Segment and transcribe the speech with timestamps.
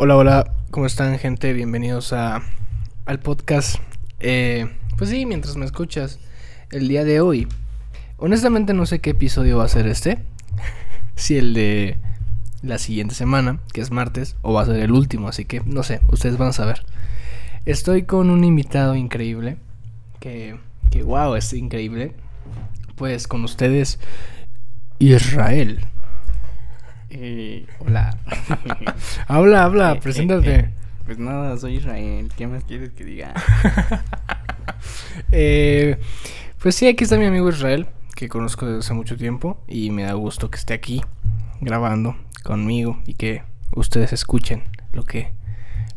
[0.00, 1.52] Hola, hola, ¿cómo están gente?
[1.52, 2.40] Bienvenidos a,
[3.04, 3.80] al podcast.
[4.20, 6.20] Eh, pues sí, mientras me escuchas,
[6.70, 7.48] el día de hoy,
[8.16, 10.18] honestamente no sé qué episodio va a ser este.
[11.16, 11.98] si el de
[12.62, 15.82] la siguiente semana, que es martes, o va a ser el último, así que no
[15.82, 16.84] sé, ustedes van a saber.
[17.66, 19.56] Estoy con un invitado increíble,
[20.20, 20.60] que,
[20.92, 22.14] que wow, es increíble.
[22.94, 23.98] Pues con ustedes,
[25.00, 25.88] Israel.
[27.10, 28.16] Eh, hola.
[29.28, 30.54] habla, habla, Eh, preséntate.
[30.54, 30.70] eh,
[31.06, 32.30] Pues nada, soy Israel.
[32.36, 33.32] ¿Qué más quieres que diga?
[35.32, 35.98] Eh,
[36.60, 40.02] pues sí, aquí está mi amigo Israel, que conozco desde hace mucho tiempo y me
[40.02, 41.02] da gusto que esté aquí
[41.62, 42.14] grabando
[42.44, 43.42] conmigo y que
[43.74, 45.32] ustedes escuchen lo que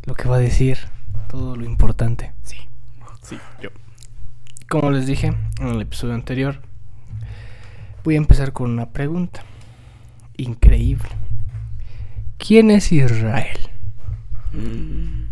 [0.06, 0.78] lo que va a decir,
[1.30, 2.32] todo lo importante.
[2.44, 2.58] Sí,
[3.22, 3.70] sí, yo.
[4.70, 6.62] Como les dije en el episodio anterior,
[8.06, 9.44] voy a empezar con una pregunta
[10.42, 11.10] increíble.
[12.38, 13.58] ¿Quién es Israel?
[14.52, 15.26] Mm,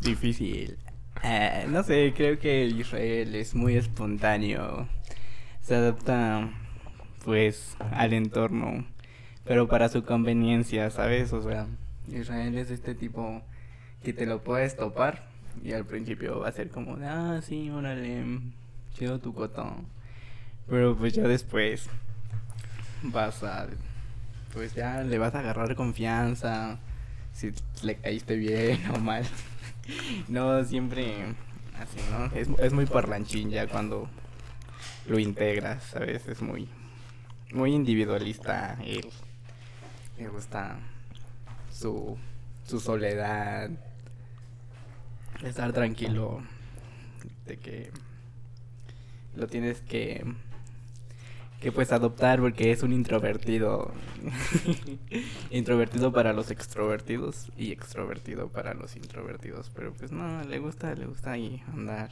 [0.00, 0.76] difícil.
[1.22, 4.88] Eh, no sé, creo que Israel es muy espontáneo.
[5.62, 6.50] Se adapta,
[7.24, 8.84] pues, al entorno.
[9.44, 11.32] Pero para su conveniencia, ¿sabes?
[11.32, 11.66] O sea,
[12.12, 13.42] Israel es este tipo
[14.02, 15.28] que te lo puedes topar.
[15.64, 18.24] Y al principio va a ser como, ah, sí, órale,
[18.92, 19.86] chido tu cotón.
[20.68, 21.90] Pero pues ya después
[23.12, 23.66] vas a,
[24.52, 26.78] pues ya le vas a agarrar confianza.
[27.32, 29.24] Si le caíste bien o mal.
[30.28, 31.34] No, siempre
[31.78, 32.26] así, ¿no?
[32.36, 34.08] Es, es muy parlanchín ya cuando
[35.06, 36.26] lo integras, ¿sabes?
[36.28, 36.68] Es muy,
[37.52, 38.78] muy individualista.
[38.84, 39.08] Él.
[40.18, 40.78] Le gusta
[41.72, 42.18] su,
[42.64, 43.70] su soledad.
[45.42, 46.42] Estar tranquilo.
[47.46, 47.90] De que
[49.34, 50.24] lo tienes que
[51.60, 53.92] que pues adoptar porque es un introvertido.
[55.50, 61.06] introvertido para los extrovertidos y extrovertido para los introvertidos, pero pues no, le gusta, le
[61.06, 62.10] gusta ahí andar.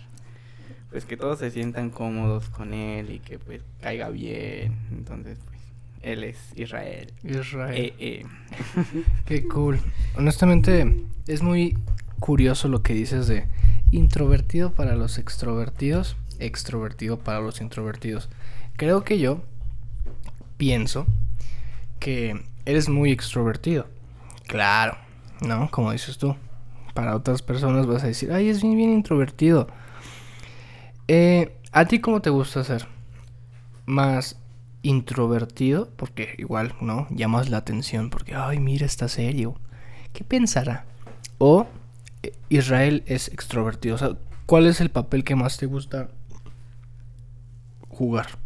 [0.90, 4.76] Pues que todos se sientan cómodos con él y que pues caiga bien.
[4.90, 5.60] Entonces, pues
[6.02, 7.12] él es Israel.
[7.24, 7.76] Israel.
[7.76, 8.24] Eh, eh.
[9.26, 9.80] Qué cool.
[10.16, 11.76] Honestamente, es muy
[12.20, 13.46] curioso lo que dices de
[13.90, 18.28] introvertido para los extrovertidos, extrovertido para los introvertidos.
[18.78, 19.40] Creo que yo
[20.56, 21.04] pienso
[21.98, 23.88] que eres muy extrovertido.
[24.46, 24.96] Claro,
[25.40, 25.68] ¿no?
[25.72, 26.36] Como dices tú.
[26.94, 29.66] Para otras personas vas a decir, ay, es bien, bien introvertido.
[31.08, 32.86] Eh, ¿A ti cómo te gusta ser?
[33.84, 34.38] ¿Más
[34.82, 35.90] introvertido?
[35.96, 37.08] Porque igual, ¿no?
[37.10, 39.56] Llamas la atención porque, ay, mira, está serio.
[40.12, 40.84] ¿Qué pensará?
[41.38, 41.66] O
[42.22, 43.96] eh, Israel es extrovertido.
[43.96, 44.10] O sea,
[44.46, 46.10] ¿cuál es el papel que más te gusta
[47.88, 48.38] jugar?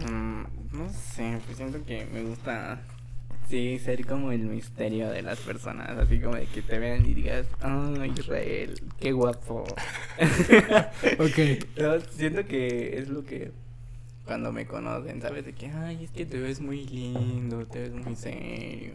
[0.00, 2.80] Mm, no sé, pues siento que me gusta,
[3.48, 7.14] sí, ser como el misterio de las personas, así como de que te vean y
[7.14, 9.64] digas, oh, Israel, qué guapo.
[11.18, 11.38] Ok.
[11.80, 13.52] No, siento que es lo que
[14.24, 15.44] cuando me conocen, ¿sabes?
[15.44, 18.94] De que, ay, es que te ves muy lindo, te ves muy serio.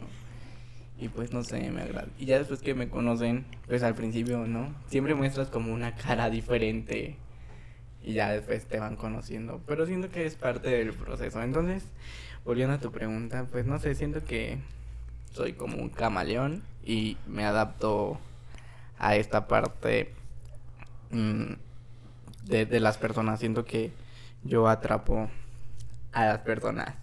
[0.98, 2.10] Y pues no sé, me agrada.
[2.18, 4.74] Y ya después que me conocen, pues al principio, ¿no?
[4.88, 7.16] Siempre muestras como una cara diferente
[8.04, 9.62] y ya después te van conociendo.
[9.68, 11.42] Pero siento que es parte del proceso.
[11.42, 11.84] Entonces,
[12.46, 14.60] volviendo a tu pregunta, pues no sé, siento que
[15.34, 18.20] soy como un camaleón y me adapto
[18.98, 20.14] a esta parte
[21.12, 21.54] mm,
[22.46, 23.40] de, las personas.
[23.40, 23.92] Siento que
[24.44, 25.30] yo atrapo
[26.12, 26.96] a las personas.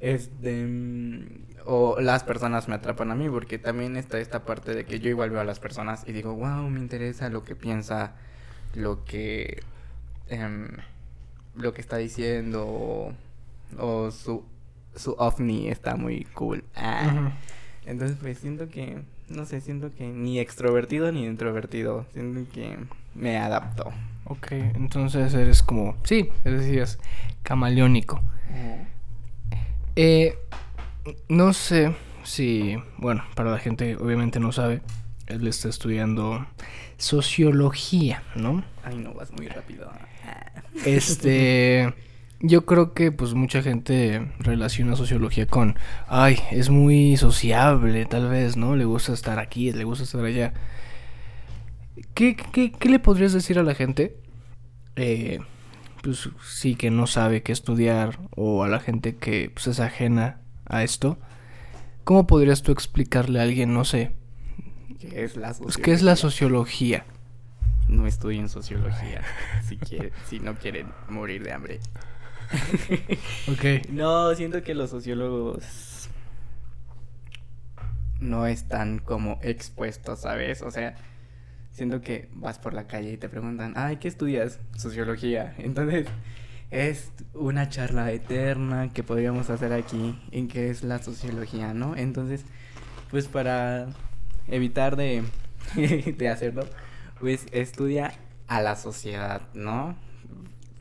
[0.00, 0.66] Este.
[0.66, 1.26] mm,
[1.66, 5.10] O las personas me atrapan a mí, porque también está esta parte de que yo
[5.10, 8.14] igual veo a las personas y digo, wow, me interesa lo que piensa,
[8.74, 9.62] lo que.
[10.28, 10.68] em,
[11.54, 13.12] lo que está diciendo, o,
[13.78, 14.44] o su,
[14.96, 16.64] su ovni está muy cool.
[16.74, 17.32] Ah.
[17.84, 22.78] Entonces, pues siento que, no sé, siento que ni extrovertido ni introvertido, siento que
[23.14, 23.92] me adapto.
[24.24, 26.98] Ok, entonces eres como, sí, es decir, es
[27.42, 28.22] camaleónico.
[29.96, 30.38] Eh,
[31.28, 34.80] no sé si, bueno, para la gente obviamente no sabe,
[35.32, 36.46] él está estudiando
[36.98, 38.64] sociología, ¿no?
[38.84, 39.90] Ay, no, vas muy rápido.
[40.84, 41.92] Este,
[42.40, 45.76] yo creo que pues mucha gente relaciona sociología con,
[46.08, 48.76] ay, es muy sociable, tal vez, ¿no?
[48.76, 50.54] Le gusta estar aquí, le gusta estar allá.
[52.14, 54.16] ¿Qué, qué, qué le podrías decir a la gente?
[54.96, 55.40] Eh,
[56.02, 60.40] pues sí, que no sabe qué estudiar, o a la gente que pues, es ajena
[60.66, 61.18] a esto.
[62.04, 64.12] ¿Cómo podrías tú explicarle a alguien, no sé,
[64.98, 66.98] ¿Qué es la pues, qué es la sociología?
[67.00, 67.22] sociología?
[67.88, 69.22] No estudien sociología
[69.68, 71.80] si, quiere- si no quieren morir de hambre.
[73.48, 73.86] Ok.
[73.90, 76.08] No, siento que los sociólogos
[78.20, 80.62] no están como expuestos, ¿sabes?
[80.62, 80.94] O sea,
[81.70, 84.60] siento que vas por la calle y te preguntan, ay, ¿qué estudias?
[84.76, 85.54] Sociología.
[85.58, 86.06] Entonces,
[86.70, 91.96] es una charla eterna que podríamos hacer aquí en qué es la sociología, ¿no?
[91.96, 92.44] Entonces,
[93.10, 93.88] pues para
[94.48, 95.22] evitar de,
[96.18, 96.66] de hacerlo,
[97.20, 98.12] pues estudia
[98.48, 99.96] a la sociedad, ¿no?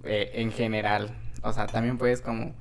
[0.03, 1.15] Eh, en general.
[1.43, 2.53] O sea, también puedes como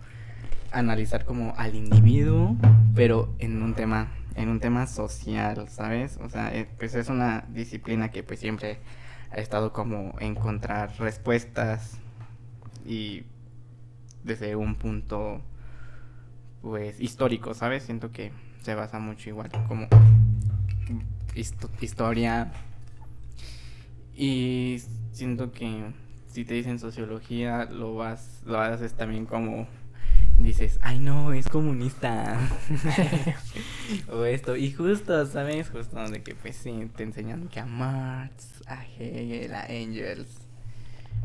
[0.73, 2.57] analizar como al individuo,
[2.95, 6.19] pero en un tema, en un tema social, ¿sabes?
[6.23, 8.79] O sea, eh, pues es una disciplina que pues siempre
[9.31, 11.99] ha estado como encontrar respuestas
[12.85, 13.25] y
[14.25, 15.41] desde un punto
[16.63, 17.85] pues histórico, ¿sabes?
[17.85, 18.33] Siento que
[18.63, 19.89] se basa mucho igual como
[21.35, 22.53] historia
[24.15, 24.83] y
[25.13, 25.93] siento que
[26.27, 29.67] si te dicen sociología lo vas lo haces también como
[30.43, 32.39] dices, ay no, es comunista.
[34.09, 34.57] o esto.
[34.57, 35.71] Y justo, ¿sabes?
[35.71, 40.39] Justo de que pues sí, te enseñan que a Marx, a Hegel, a Engels.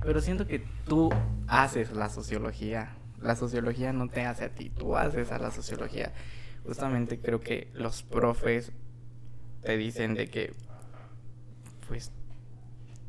[0.02, 1.10] Pero siento que tú
[1.48, 2.96] haces la sociología.
[3.22, 6.14] La sociología no te hace a ti, tú haces a la sociología.
[6.66, 8.72] Justamente creo que los profes
[9.66, 10.54] te dicen de que
[11.88, 12.12] pues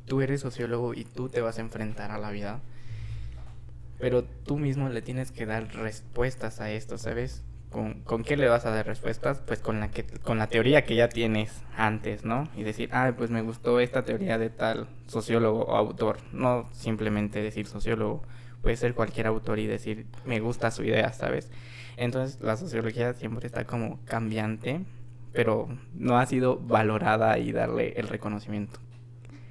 [0.06, 2.60] tú eres sociólogo y tú te vas a enfrentar a la vida
[3.98, 7.42] pero tú mismo le tienes que dar respuestas a esto, ¿sabes?
[7.70, 9.40] ¿Con, ¿Con, qué le vas a dar respuestas?
[9.40, 12.48] Pues con la, que, con la teoría que ya tienes antes, ¿no?
[12.56, 16.18] Y decir, ah, pues me gustó esta teoría de tal sociólogo o autor.
[16.32, 18.22] No simplemente decir sociólogo,
[18.62, 21.50] puede ser cualquier autor y decir, me gusta su idea, ¿sabes?
[21.96, 24.80] Entonces la sociología siempre está como cambiante,
[25.36, 28.80] pero no ha sido valorada y darle el reconocimiento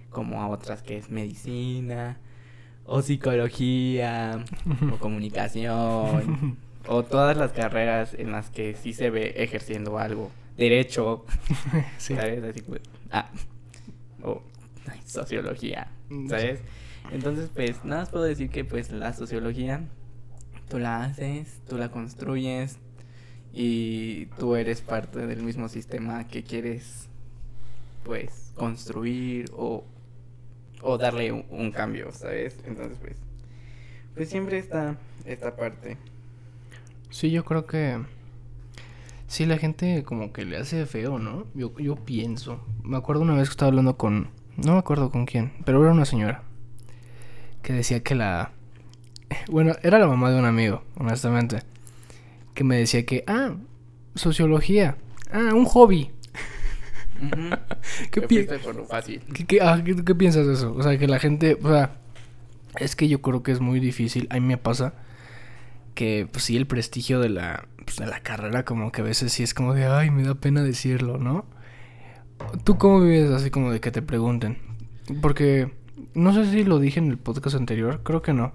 [0.10, 2.18] como a otras que es medicina,
[2.86, 4.44] o psicología,
[4.94, 10.32] o comunicación, o todas las carreras en las que sí se ve ejerciendo algo.
[10.58, 11.26] Derecho,
[11.98, 12.44] ¿sabes?
[12.44, 12.64] Así,
[13.12, 13.30] ah,
[14.24, 14.42] o
[15.06, 16.62] sociología, mm, ¿sabes?
[17.12, 19.84] Entonces, pues, nada más puedo decir que, pues, la sociología,
[20.70, 22.80] tú la haces, tú la construyes,
[23.56, 27.08] y tú eres parte del mismo sistema que quieres,
[28.04, 29.84] pues, construir o
[30.86, 32.60] o darle un, cambio, ¿sabes?
[32.66, 33.16] Entonces, pues,
[34.14, 35.98] pues siempre está esta parte.
[37.10, 38.00] Sí, yo creo que
[39.28, 41.46] sí, la gente como que le hace feo, ¿no?
[41.56, 42.64] Yo, yo pienso.
[42.84, 45.92] Me acuerdo una vez que estaba hablando con, no me acuerdo con quién, pero era
[45.92, 46.44] una señora
[47.64, 48.52] que decía que la,
[49.50, 51.64] bueno, era la mamá de un amigo, honestamente,
[52.56, 53.56] que me decía que, ah,
[54.16, 54.98] sociología,
[55.32, 56.10] ah, un hobby.
[58.12, 58.22] ¿Qué,
[58.90, 59.22] fácil.
[59.62, 60.74] Ah, ¿Qué, piensas de eso?
[60.74, 61.98] O sea, que la gente, o sea,
[62.80, 64.28] es que yo creo que es muy difícil.
[64.32, 64.94] A mí me pasa
[65.94, 69.32] que, pues sí, el prestigio de la, pues, de la carrera, como que a veces
[69.32, 71.46] sí es como de, ay, me da pena decirlo, ¿no?
[72.64, 74.58] ¿Tú cómo vives así como de que te pregunten?
[75.22, 75.72] Porque
[76.14, 78.54] no sé si lo dije en el podcast anterior, creo que no.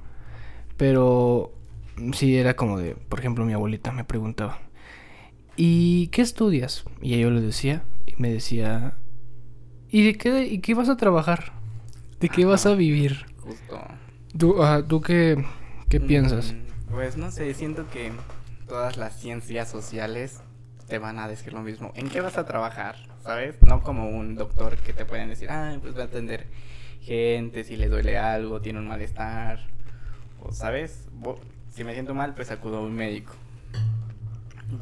[0.77, 1.53] Pero
[2.13, 4.59] sí era como de, por ejemplo, mi abuelita me preguntaba,
[5.57, 6.85] ¿y qué estudias?
[7.01, 7.83] Y yo le decía,
[8.17, 8.95] me decía,
[9.89, 11.53] ¿y de qué, y qué vas a trabajar?
[12.21, 13.27] ¿De qué vas a vivir?
[13.39, 13.81] Justo.
[14.37, 14.57] ¿Tú,
[14.89, 15.45] ¿tú qué,
[15.89, 16.55] qué mm, piensas?
[16.91, 18.13] Pues no sé, siento que
[18.69, 20.43] todas las ciencias sociales
[20.87, 21.93] te van a decir lo mismo.
[21.95, 22.97] ¿En qué vas a trabajar?
[23.23, 23.57] ¿Sabes?
[23.63, 26.47] No como un doctor que te pueden decir, ay, pues va a atender
[27.01, 29.61] gente si le duele algo, tiene un malestar.
[30.41, 31.09] O, ¿sabes?
[31.71, 33.33] Si me siento mal, pues acudo a un médico.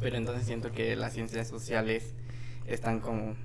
[0.01, 2.13] Pero entonces siento que las ciencias sociales
[2.65, 3.35] están como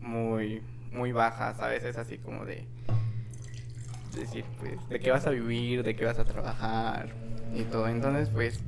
[0.00, 2.66] muy, muy bajas a veces, así como de
[4.14, 7.10] decir, pues, de qué vas a vivir, de qué vas a trabajar
[7.54, 7.88] y todo.
[7.88, 8.60] Entonces, pues,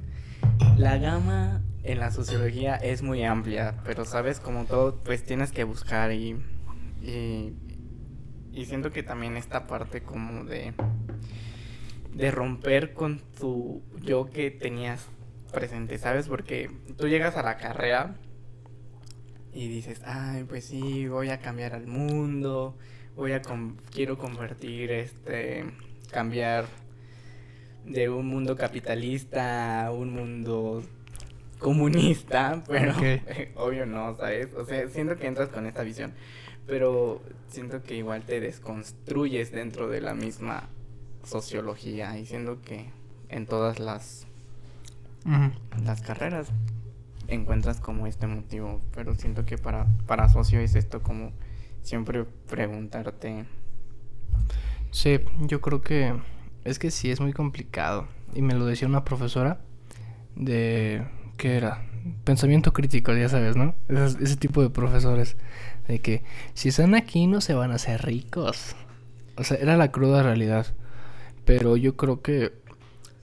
[0.76, 5.64] la gama en la sociología es muy amplia, pero sabes, como todo, pues tienes que
[5.64, 6.36] buscar y,
[7.02, 7.54] y,
[8.52, 10.74] y siento que también esta parte como de,
[12.14, 15.08] de romper con tu yo que tenías
[15.52, 16.28] presente, ¿sabes?
[16.28, 18.14] Porque tú llegas a la carrera
[19.52, 22.76] y dices, ay, pues sí, voy a cambiar al mundo,
[23.16, 23.42] voy a
[23.92, 25.64] quiero convertir este
[26.10, 26.66] cambiar
[27.84, 30.82] de un mundo capitalista a un mundo
[31.58, 32.94] comunista, pero
[33.56, 34.54] obvio no, ¿sabes?
[34.54, 36.14] O sea, siento que entras con esta visión,
[36.66, 40.68] pero siento que igual te desconstruyes dentro de la misma
[41.24, 42.90] sociología y siento que
[43.28, 44.26] en todas las
[45.82, 46.48] las carreras
[47.28, 51.32] encuentras como este motivo, pero siento que para, para socio es esto como
[51.82, 53.46] siempre preguntarte.
[54.90, 56.14] Sí, yo creo que
[56.64, 58.06] es que sí es muy complicado.
[58.34, 59.60] Y me lo decía una profesora
[60.36, 61.06] de,
[61.38, 61.82] ¿qué era?
[62.24, 63.74] pensamiento crítico, ya sabes, ¿no?
[63.88, 65.36] Ese, ese tipo de profesores.
[65.88, 66.22] De que
[66.54, 68.76] si están aquí no se van a hacer ricos.
[69.36, 70.66] O sea, era la cruda realidad.
[71.44, 72.52] Pero yo creo que,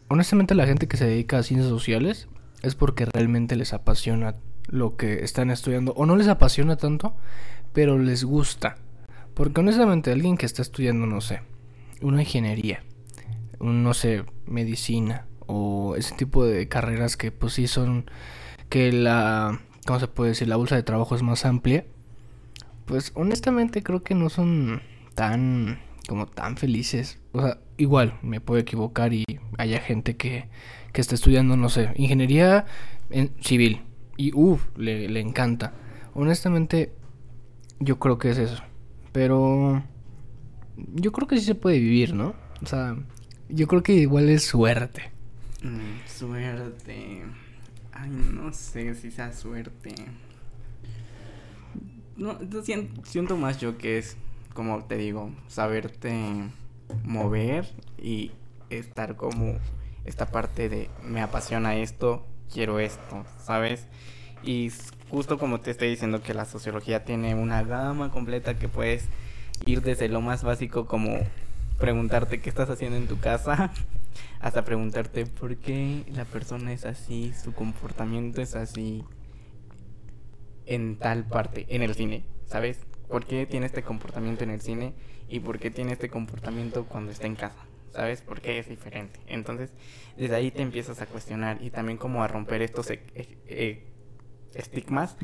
[0.07, 2.27] honestamente, la gente que se dedica a ciencias sociales
[2.61, 4.35] es porque realmente les apasiona
[4.67, 5.93] lo que están estudiando.
[5.93, 7.15] O no les apasiona tanto,
[7.73, 8.77] pero les gusta.
[9.33, 11.41] Porque honestamente, alguien que está estudiando, no sé,
[12.01, 12.83] una ingeniería,
[13.59, 18.09] un, no sé, medicina, o ese tipo de carreras que pues sí son
[18.69, 20.47] que la ¿cómo se puede decir?
[20.47, 21.85] la bolsa de trabajo es más amplia.
[22.85, 24.81] Pues honestamente creo que no son
[25.15, 27.19] tan como tan felices.
[27.33, 29.25] O sea, igual me puedo equivocar y
[29.57, 30.49] haya gente que,
[30.91, 32.65] que está estudiando, no sé, ingeniería
[33.09, 33.81] en civil
[34.17, 35.73] y uff, le, le encanta.
[36.13, 36.93] Honestamente
[37.79, 38.61] yo creo que es eso.
[39.11, 39.83] Pero
[40.93, 42.33] yo creo que sí se puede vivir, ¿no?
[42.61, 42.95] O sea,
[43.49, 45.11] yo creo que igual es suerte.
[45.63, 47.23] Mm, suerte.
[47.91, 49.93] Ay, no sé si sea suerte.
[52.15, 54.15] No, siento, siento más yo que es,
[54.53, 56.49] como te digo, saberte
[57.03, 57.67] mover
[57.97, 58.31] y
[58.69, 59.57] estar como
[60.05, 63.87] esta parte de me apasiona esto, quiero esto, ¿sabes?
[64.43, 64.71] Y
[65.09, 69.07] justo como te estoy diciendo que la sociología tiene una gama completa que puedes
[69.65, 71.19] ir desde lo más básico como
[71.79, 73.71] preguntarte qué estás haciendo en tu casa
[74.39, 79.03] hasta preguntarte por qué la persona es así, su comportamiento es así
[80.65, 82.79] en tal parte, en el cine, ¿sabes?
[83.07, 84.93] ¿Por qué tiene este comportamiento en el cine
[85.31, 87.65] y por qué tiene este comportamiento cuando está en casa?
[87.93, 88.21] ¿Sabes?
[88.21, 89.19] ¿Por qué es diferente?
[89.27, 89.71] Entonces,
[90.17, 93.83] desde ahí te empiezas a cuestionar y también como a romper estos e e e
[94.53, 95.17] estigmas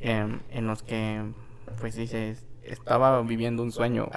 [0.00, 1.22] eh, en los que,
[1.80, 4.08] pues dices, estaba viviendo un sueño.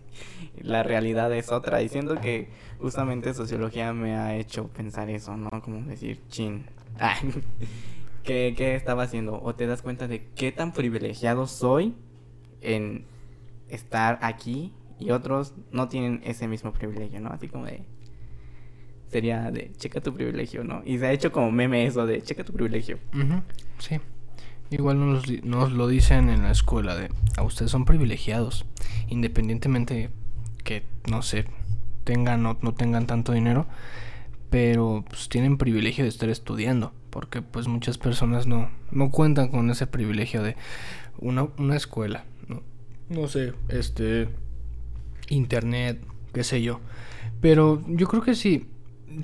[0.56, 1.82] la realidad es otra.
[1.82, 5.50] Y siento que justamente sociología me ha hecho pensar eso, ¿no?
[5.62, 6.66] Como decir, chin.
[8.22, 9.40] ¿Qué, ¿Qué estaba haciendo?
[9.42, 11.94] O te das cuenta de qué tan privilegiado soy
[12.62, 13.04] en
[13.74, 17.30] estar aquí y otros no tienen ese mismo privilegio, ¿no?
[17.30, 17.84] Así como de...
[19.08, 20.82] Sería de, checa tu privilegio, ¿no?
[20.84, 22.98] Y se ha hecho como meme eso de, checa tu privilegio.
[23.78, 24.00] Sí.
[24.70, 28.64] Igual nos, nos, lo dicen en la escuela de a ustedes son privilegiados,
[29.08, 30.10] independientemente
[30.64, 31.44] que no sé,
[32.02, 33.66] tengan o no tengan tanto dinero,
[34.50, 39.70] pero pues tienen privilegio de estar estudiando, porque pues muchas personas no, no cuentan con
[39.70, 40.56] ese privilegio de
[41.18, 42.24] una, una escuela,
[43.08, 44.28] no, sé, este
[45.28, 46.00] internet,
[46.32, 46.80] qué sé yo.
[47.40, 48.66] Pero yo creo que sí,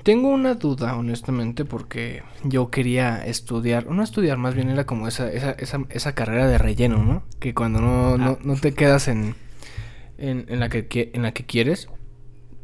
[0.03, 5.31] tengo una duda, honestamente, porque yo quería estudiar, no estudiar, más bien era como esa,
[5.31, 7.23] esa, esa, esa carrera de relleno, ¿no?
[7.39, 9.35] Que cuando no, no, no te quedas en,
[10.17, 11.89] en, en, la que, en la que quieres,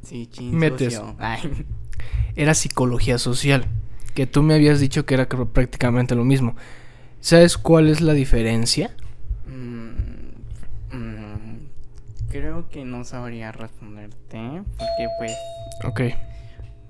[0.03, 1.01] sí, metes.
[2.35, 3.65] Era psicología social,
[4.13, 6.55] que tú me habías dicho que era prácticamente lo mismo.
[7.19, 8.95] ¿Sabes cuál es la diferencia?
[9.47, 9.76] Mm,
[12.29, 15.31] creo que no sabría responderte, porque pues...
[15.83, 16.01] Ok.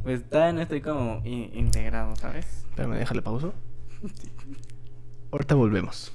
[0.04, 2.66] Pues todavía no estoy como integrado, ¿sabes?
[2.76, 3.54] Pero me déjale pauso.
[5.32, 6.12] Ahorita volvemos.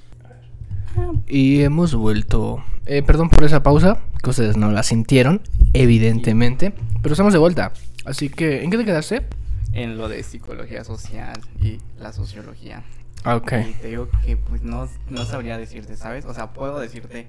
[1.27, 2.63] Y hemos vuelto.
[2.85, 5.41] Eh, perdón por esa pausa, que ustedes no la sintieron,
[5.73, 6.73] evidentemente.
[7.01, 7.73] Pero estamos de vuelta.
[8.05, 9.27] Así que, ¿en qué te quedaste?
[9.73, 12.83] En lo de psicología social y la sociología.
[13.25, 13.53] Ok.
[13.69, 16.25] Y te digo que pues no, no sabría decirte, ¿sabes?
[16.25, 17.27] O sea, puedo decirte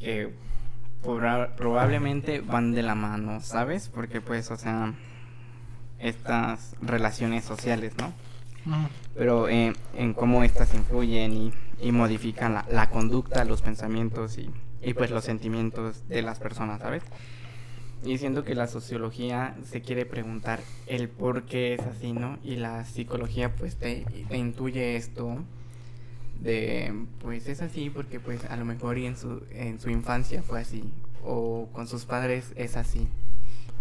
[0.00, 0.32] que
[1.02, 3.88] probablemente van de la mano, ¿sabes?
[3.88, 4.94] Porque pues, o sea
[6.02, 8.12] estas relaciones sociales, ¿no?
[9.14, 14.50] Pero eh, en cómo estas influyen y, y modifican la, la, conducta, los pensamientos y,
[14.82, 17.02] y, pues los sentimientos de las personas, ¿sabes?
[18.04, 22.38] Y siento que la sociología se quiere preguntar el por qué es así, ¿no?
[22.42, 25.38] Y la psicología pues te, te intuye esto
[26.42, 30.42] de pues es así porque pues a lo mejor y en su, en su infancia
[30.42, 30.84] fue así
[31.24, 33.08] o con sus padres es así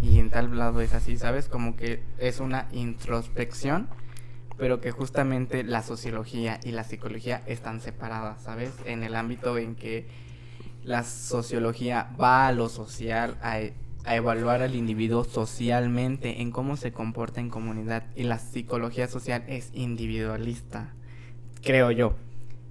[0.01, 1.47] y en tal lado es así, ¿sabes?
[1.47, 3.87] Como que es una introspección,
[4.57, 8.71] pero que justamente la sociología y la psicología están separadas, ¿sabes?
[8.85, 10.07] En el ámbito en que
[10.83, 13.59] la sociología va a lo social, a,
[14.03, 19.43] a evaluar al individuo socialmente, en cómo se comporta en comunidad, y la psicología social
[19.47, 20.93] es individualista,
[21.61, 22.15] creo yo.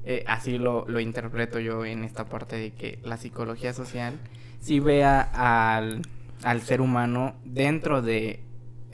[0.05, 4.19] Eh, así lo, lo interpreto yo en esta parte de que la psicología social
[4.61, 6.03] sí vea al
[6.43, 8.41] al ser humano dentro de,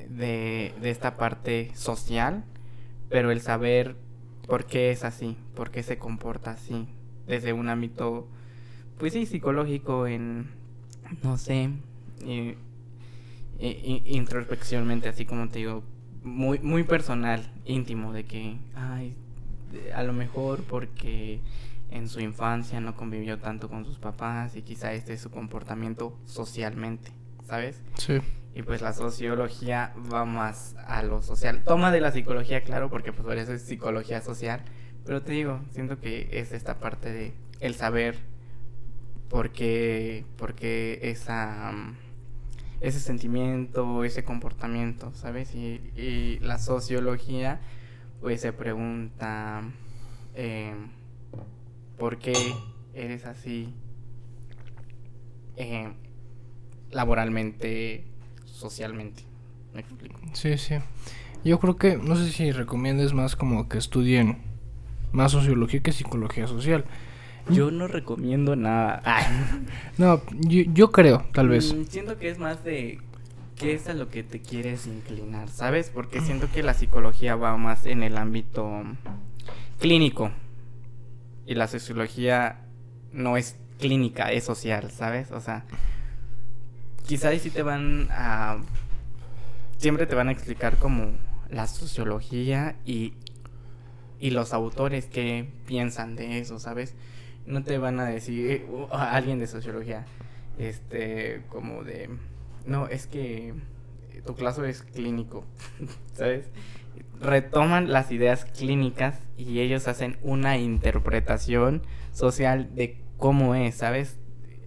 [0.09, 2.45] de, esta parte social,
[3.09, 3.97] pero el saber
[4.47, 6.89] por qué es así, por qué se comporta así,
[7.27, 8.29] desde un ámbito,
[8.99, 10.51] pues sí, psicológico, en,
[11.23, 11.71] no sé,
[12.25, 12.57] eh,
[15.09, 15.83] así como te digo,
[16.23, 19.15] muy, muy personal, íntimo, de que, ay,
[19.95, 21.41] a lo mejor porque
[21.91, 26.19] en su infancia no convivió tanto con sus papás y quizá este es su comportamiento
[26.25, 27.13] socialmente,
[27.45, 27.83] ¿sabes?
[27.97, 28.21] Sí.
[28.55, 31.63] Y pues la sociología va más a lo social.
[31.65, 34.63] Toma de la psicología, claro, porque pues por eso es psicología social.
[35.05, 38.17] Pero te digo, siento que es esta parte de el saber
[39.29, 41.73] por qué, por qué esa,
[42.81, 45.55] ese sentimiento, ese comportamiento, ¿sabes?
[45.55, 47.61] Y, y la sociología
[48.21, 49.63] pues se pregunta
[50.35, 50.75] eh,
[51.99, 52.35] por qué
[52.95, 53.75] eres así
[55.57, 55.93] eh,
[56.91, 58.05] laboralmente,
[58.45, 59.23] socialmente.
[59.75, 60.19] ¿Me explico?
[60.33, 60.77] Sí, sí.
[61.45, 64.39] Yo creo que, no sé si recomiendes más como que estudien
[65.13, 66.85] más sociología que psicología social.
[67.51, 69.03] Yo no recomiendo nada.
[69.99, 71.73] No, yo, yo creo, tal vez.
[71.73, 72.99] Mm, siento que es más de
[73.57, 75.91] qué es a lo que te quieres inclinar, ¿sabes?
[75.93, 78.85] Porque siento que la psicología va más en el ámbito
[79.81, 80.31] clínico
[81.47, 82.61] y la sociología
[83.13, 85.33] no es clínica, es social, ¿sabes?
[85.33, 85.65] O sea,
[87.07, 88.59] quizá ahí sí te van a...
[89.79, 91.13] Siempre te van a explicar como
[91.51, 93.15] la sociología y,
[94.19, 96.95] y los autores que piensan de eso, ¿sabes?
[97.47, 100.07] No te van a decir, uh, alguien de sociología,
[100.59, 102.11] este, como de
[102.67, 103.55] no, es que
[104.25, 105.45] tu clase es clínico,
[106.15, 106.49] ¿sabes?
[107.21, 111.83] Retoman las ideas clínicas y ellos hacen una interpretación
[112.13, 114.19] social de cómo es, ¿sabes?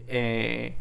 [0.08, 0.76] Eh,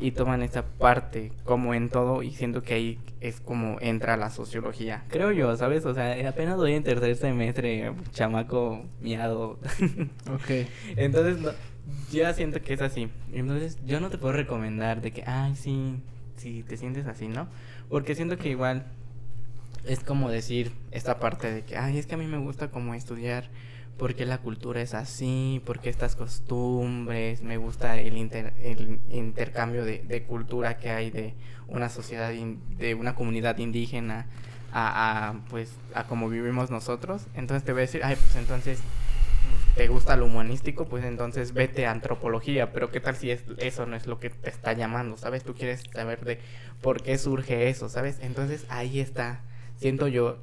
[0.00, 4.30] y toman esa parte como en todo y siento que ahí es como entra la
[4.30, 5.04] sociología.
[5.08, 5.86] Creo yo, ¿sabes?
[5.86, 9.58] O sea, apenas doy en tercer semestre, chamaco miado.
[10.32, 10.66] ok.
[10.96, 11.50] Entonces, no,
[12.12, 13.08] yo siento que es así.
[13.32, 15.96] Entonces, yo no te puedo recomendar de que, ay, sí,
[16.36, 17.48] si te sientes así, ¿no?
[17.88, 18.86] Porque siento que igual
[19.86, 22.94] es como decir esta parte de que, ay, es que a mí me gusta como
[22.94, 23.48] estudiar
[23.98, 28.16] porque la cultura es así, porque estas costumbres, me gusta el,
[28.62, 31.34] el intercambio de, cultura que hay de
[31.68, 34.26] una sociedad, de una comunidad indígena
[34.72, 37.26] a, a, pues, a como vivimos nosotros.
[37.34, 38.80] Entonces te voy a decir, ay, pues entonces
[39.74, 43.86] te gusta lo humanístico, pues entonces vete a antropología, pero qué tal si es, eso
[43.86, 45.44] no es lo que te está llamando, ¿sabes?
[45.44, 46.40] Tú quieres saber de
[46.80, 48.18] por qué surge eso, ¿sabes?
[48.22, 49.42] Entonces ahí está,
[49.76, 50.38] siento yo,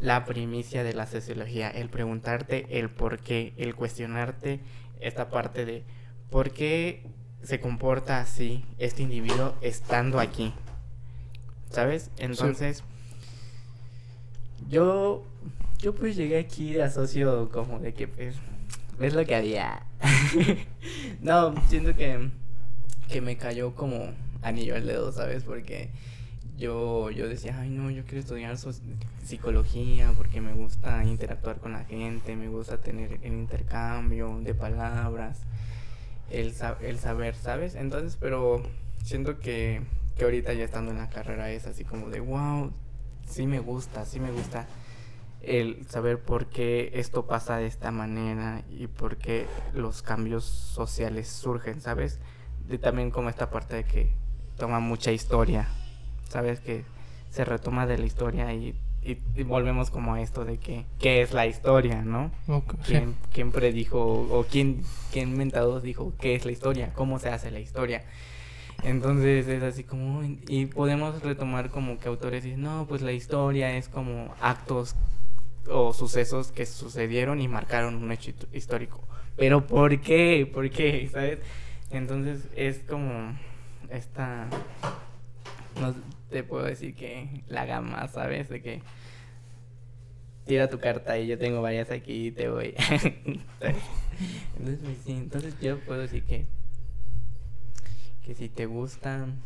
[0.00, 4.60] la primicia de la sociología, el preguntarte el por qué, el cuestionarte
[5.00, 5.84] esta parte de
[6.30, 7.06] por qué
[7.42, 10.52] se comporta así este individuo estando aquí,
[11.70, 12.10] ¿sabes?
[12.18, 12.82] Entonces,
[14.68, 15.24] yo,
[15.86, 18.34] yo pues llegué aquí de asocio como de que pues
[18.98, 19.86] es lo que había.
[21.22, 22.28] no, siento que,
[23.08, 24.10] que me cayó como
[24.42, 25.44] anillo al dedo, ¿sabes?
[25.44, 25.90] Porque
[26.58, 28.56] yo, yo decía, ay no, yo quiero estudiar
[29.22, 35.38] psicología porque me gusta interactuar con la gente, me gusta tener el intercambio de palabras,
[36.32, 37.76] el, el saber, ¿sabes?
[37.76, 38.60] Entonces, pero
[39.04, 39.82] siento que,
[40.16, 42.72] que ahorita ya estando en la carrera es así como de, wow,
[43.24, 44.66] sí me gusta, sí me gusta
[45.46, 51.28] el saber por qué esto pasa de esta manera y por qué los cambios sociales
[51.28, 52.18] surgen, ¿sabes?
[52.68, 54.12] De también como esta parte de que
[54.56, 55.68] toma mucha historia,
[56.28, 56.60] ¿sabes?
[56.60, 56.84] Que
[57.30, 61.32] se retoma de la historia y, y, volvemos como a esto de que qué es
[61.32, 62.32] la historia, ¿no?
[62.84, 64.82] ¿Quién, ¿Quién, predijo o quién,
[65.12, 66.92] quién mentado dijo qué es la historia?
[66.94, 68.04] ¿Cómo se hace la historia?
[68.82, 73.76] Entonces es así como, y podemos retomar como que autores dicen, no, pues la historia
[73.76, 74.96] es como actos
[75.68, 79.02] o sucesos que sucedieron y marcaron un hecho histórico.
[79.36, 80.50] Pero ¿por qué?
[80.52, 81.08] ¿Por qué?
[81.12, 81.40] ¿Sabes?
[81.90, 83.36] Entonces es como
[83.90, 84.48] esta...
[85.80, 85.94] No
[86.30, 88.48] te puedo decir que la gama, ¿sabes?
[88.48, 88.82] De que
[90.46, 92.74] tira tu carta y yo tengo varias aquí y te voy.
[94.58, 96.46] entonces, pues, sí, entonces yo puedo decir que
[98.24, 99.40] que si te gustan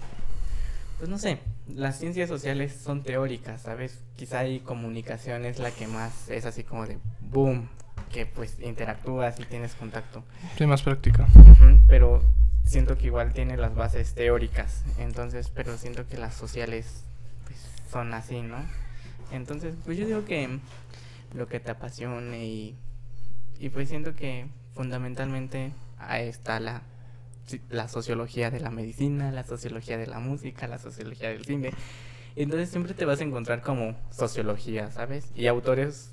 [1.01, 1.39] pues no sé,
[1.75, 3.99] las ciencias sociales son teóricas, ¿sabes?
[4.17, 7.69] Quizá hay comunicación es la que más es así como de boom,
[8.13, 10.25] que pues interactúas y tienes contacto.
[10.57, 11.27] Sí, más práctica.
[11.89, 12.23] pero
[12.65, 17.05] siento que igual tiene las bases teóricas, entonces, pero siento que las sociales
[17.45, 17.59] pues,
[17.91, 18.59] son así, ¿no?
[19.33, 20.59] Entonces, pues yo digo que
[21.35, 22.77] lo que te apasione y,
[23.59, 26.83] y pues siento que fundamentalmente ahí está la
[27.71, 31.71] la sociología de la medicina, la sociología de la música, la sociología del cine.
[32.37, 35.31] Entonces siempre te vas a encontrar como sociología, ¿sabes?
[35.35, 36.13] Y autores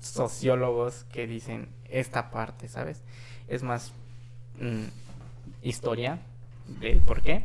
[0.00, 3.02] sociólogos que dicen esta parte, ¿sabes?
[3.48, 3.92] Es más
[4.60, 4.84] mm,
[5.62, 6.20] historia
[6.80, 7.44] del por qué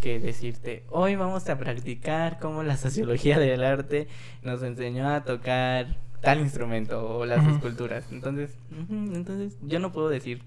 [0.00, 4.06] que decirte, hoy vamos a practicar cómo la sociología del arte
[4.42, 8.04] nos enseñó a tocar tal instrumento o las esculturas.
[8.10, 8.56] Entonces,
[8.90, 10.42] entonces yo no puedo decir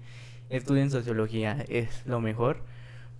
[0.52, 2.62] estudien sociología es lo mejor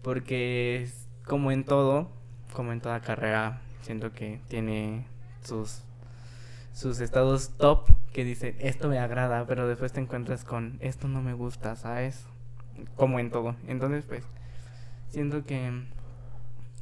[0.02, 0.88] porque
[1.24, 2.10] como en todo,
[2.52, 5.06] como en toda carrera, siento que tiene
[5.42, 5.82] sus
[6.74, 11.22] sus estados top que dicen esto me agrada, pero después te encuentras con esto no
[11.22, 12.24] me gusta, ¿sabes?
[12.96, 13.56] Como en todo.
[13.66, 14.24] Entonces, pues
[15.10, 15.84] siento que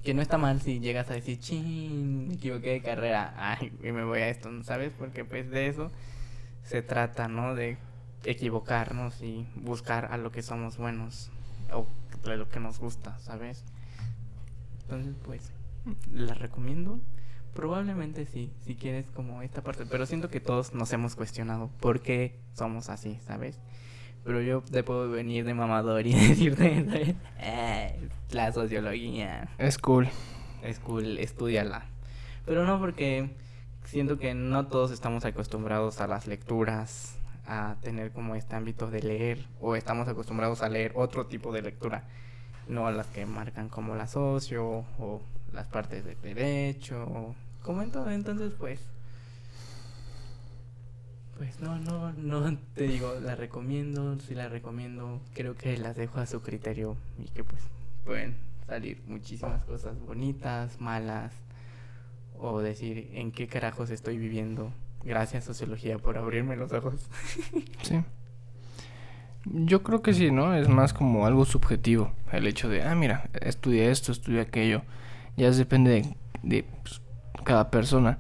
[0.03, 3.93] que no está mal si llegas a decir, ching, me equivoqué de carrera, ay, y
[3.93, 4.93] me voy a esto, ¿sabes?
[4.99, 5.91] Porque pues de eso
[6.63, 7.55] se trata, ¿no?
[7.55, 7.77] De
[8.25, 11.31] equivocarnos y buscar a lo que somos buenos
[11.73, 11.87] o
[12.29, 13.65] de lo que nos gusta, ¿sabes?
[14.83, 15.53] Entonces, pues,
[16.13, 17.01] la recomiendo.
[17.55, 22.01] Probablemente sí, si quieres como esta parte, pero siento que todos nos hemos cuestionado por
[22.01, 23.59] qué somos así, ¿sabes?
[24.25, 27.15] Pero yo te puedo venir de mamador y decirte, ¿sabes?
[27.39, 29.49] Eh, la sociología.
[29.59, 30.09] Es cool.
[30.63, 31.87] Es cool, estudiala.
[32.45, 33.31] Pero no porque
[33.85, 37.17] siento que no todos estamos acostumbrados a las lecturas,
[37.51, 41.63] a tener como este ámbito de leer, o estamos acostumbrados a leer otro tipo de
[41.63, 42.05] lectura,
[42.69, 45.21] no las que marcan como la socio, o
[45.53, 48.09] las partes de derecho, como en todo.
[48.09, 48.81] Entonces, pues,
[51.37, 56.21] pues no, no, no te digo, la recomiendo, si la recomiendo, creo que las dejo
[56.21, 57.63] a su criterio y que pues
[58.05, 58.37] pueden
[58.69, 61.33] salir muchísimas cosas bonitas, malas,
[62.39, 64.73] o decir en qué carajos estoy viviendo.
[65.05, 67.09] Gracias sociología por abrirme los ojos.
[67.83, 68.03] sí.
[69.45, 70.55] Yo creo que sí, ¿no?
[70.55, 72.13] Es más como algo subjetivo.
[72.31, 74.83] El hecho de, ah, mira, estudia esto, estudia aquello.
[75.37, 77.01] Ya depende de, pues,
[77.45, 78.19] cada persona.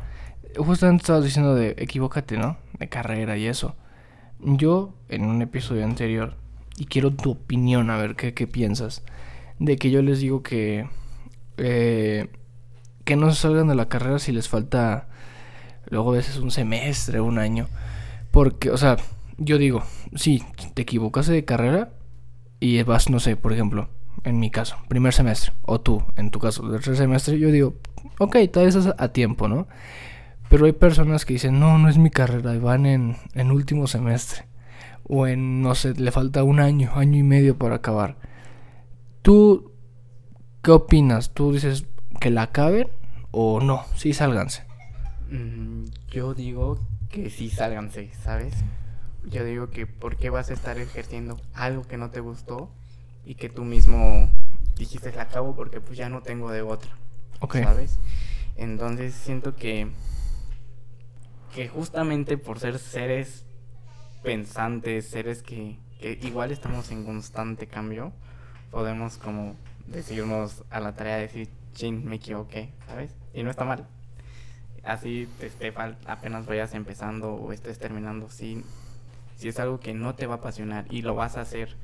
[0.57, 2.57] Justamente estabas diciendo de equivócate, ¿no?
[2.79, 3.77] De carrera y eso.
[4.39, 6.35] Yo, en un episodio anterior,
[6.79, 9.03] y quiero tu opinión, a ver qué, qué piensas
[9.61, 10.89] de que yo les digo que
[11.59, 12.29] eh,
[13.05, 15.09] que no se salgan de la carrera si les falta
[15.89, 17.69] luego a veces un semestre, un año,
[18.31, 18.97] porque, o sea,
[19.39, 19.83] yo digo,
[20.15, 20.43] si
[20.75, 21.91] te equivocas de carrera
[22.61, 23.89] y vas, no sé, por ejemplo,
[24.25, 27.75] en mi caso, primer semestre, o tú, en tu caso, tercer semestre, yo digo,
[28.19, 29.67] ok, tal vez a tiempo, ¿no?
[30.49, 33.87] Pero hay personas que dicen, no, no es mi carrera, y van en, en último
[33.87, 34.47] semestre,
[35.05, 38.17] o en, no sé, le falta un año, año y medio para acabar.
[39.23, 39.73] ¿Tú
[40.63, 41.31] qué opinas?
[41.31, 41.87] ¿Tú dices
[42.21, 42.89] que la acaben
[43.31, 43.85] o no?
[43.95, 44.70] Sí, sálganse.
[45.31, 48.53] Mm, yo digo que sí, sálganse, ¿sabes?
[49.25, 52.69] Yo digo que ¿por qué vas a estar ejerciendo algo que no te gustó
[53.25, 54.29] y que tú mismo
[54.77, 56.91] dijiste la acabo porque pues ya no tengo de otra?
[57.53, 57.99] ¿Sabes?
[58.57, 59.89] Entonces siento que
[61.55, 63.45] que justamente por ser seres
[64.23, 68.13] pensantes, seres que, que igual estamos en constante cambio,
[68.71, 69.55] podemos como
[69.87, 73.15] decirnos a la tarea de decir, chin, me equivoqué, ¿sabes?
[73.33, 73.87] Y no está mal.
[74.83, 75.75] Así te esté
[76.07, 78.65] apenas vayas empezando o estés terminando, si,
[79.37, 81.77] si es algo que no te va a apasionar y lo vas a hacer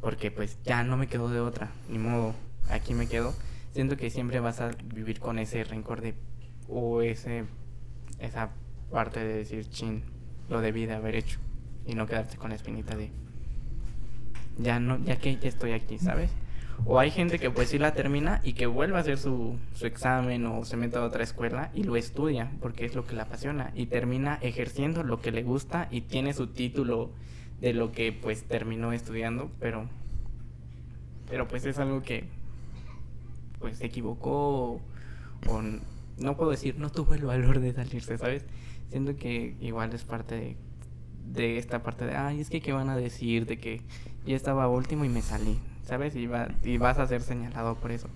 [0.00, 2.34] porque pues ya no me quedo de otra, ni modo,
[2.68, 3.34] aquí me quedo,
[3.72, 6.14] siento que siempre vas a vivir con ese rencor de,
[6.68, 7.44] o ese,
[8.18, 8.50] esa
[8.90, 10.04] parte de decir, chin,
[10.50, 11.38] lo debí de haber hecho
[11.86, 13.10] y no quedarte con la espinita de
[14.58, 16.30] ya no, ya que estoy aquí, ¿sabes?
[16.86, 19.86] O hay gente que pues sí la termina y que vuelve a hacer su, su
[19.86, 23.22] examen o se mete a otra escuela y lo estudia porque es lo que le
[23.22, 27.10] apasiona y termina ejerciendo lo que le gusta y tiene su título
[27.60, 29.88] de lo que pues terminó estudiando, pero
[31.30, 32.24] pero pues es algo que
[33.58, 34.80] pues se equivocó
[35.48, 35.62] o,
[36.18, 38.44] no puedo decir no tuvo el valor de salirse, ¿sabes?
[38.90, 40.56] Siento que igual es parte de,
[41.32, 43.80] de esta parte de, ay, es que qué van a decir de que
[44.26, 46.16] ya estaba último y me salí, ¿sabes?
[46.16, 48.08] Y, va, y vas a ser señalado por eso.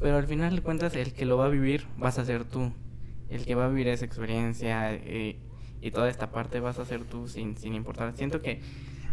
[0.00, 2.72] Pero al final de cuentas, el que lo va a vivir vas a ser tú.
[3.28, 5.36] El que va a vivir esa experiencia eh,
[5.80, 8.16] y toda esta parte vas a ser tú sin, sin importar.
[8.16, 8.60] Siento que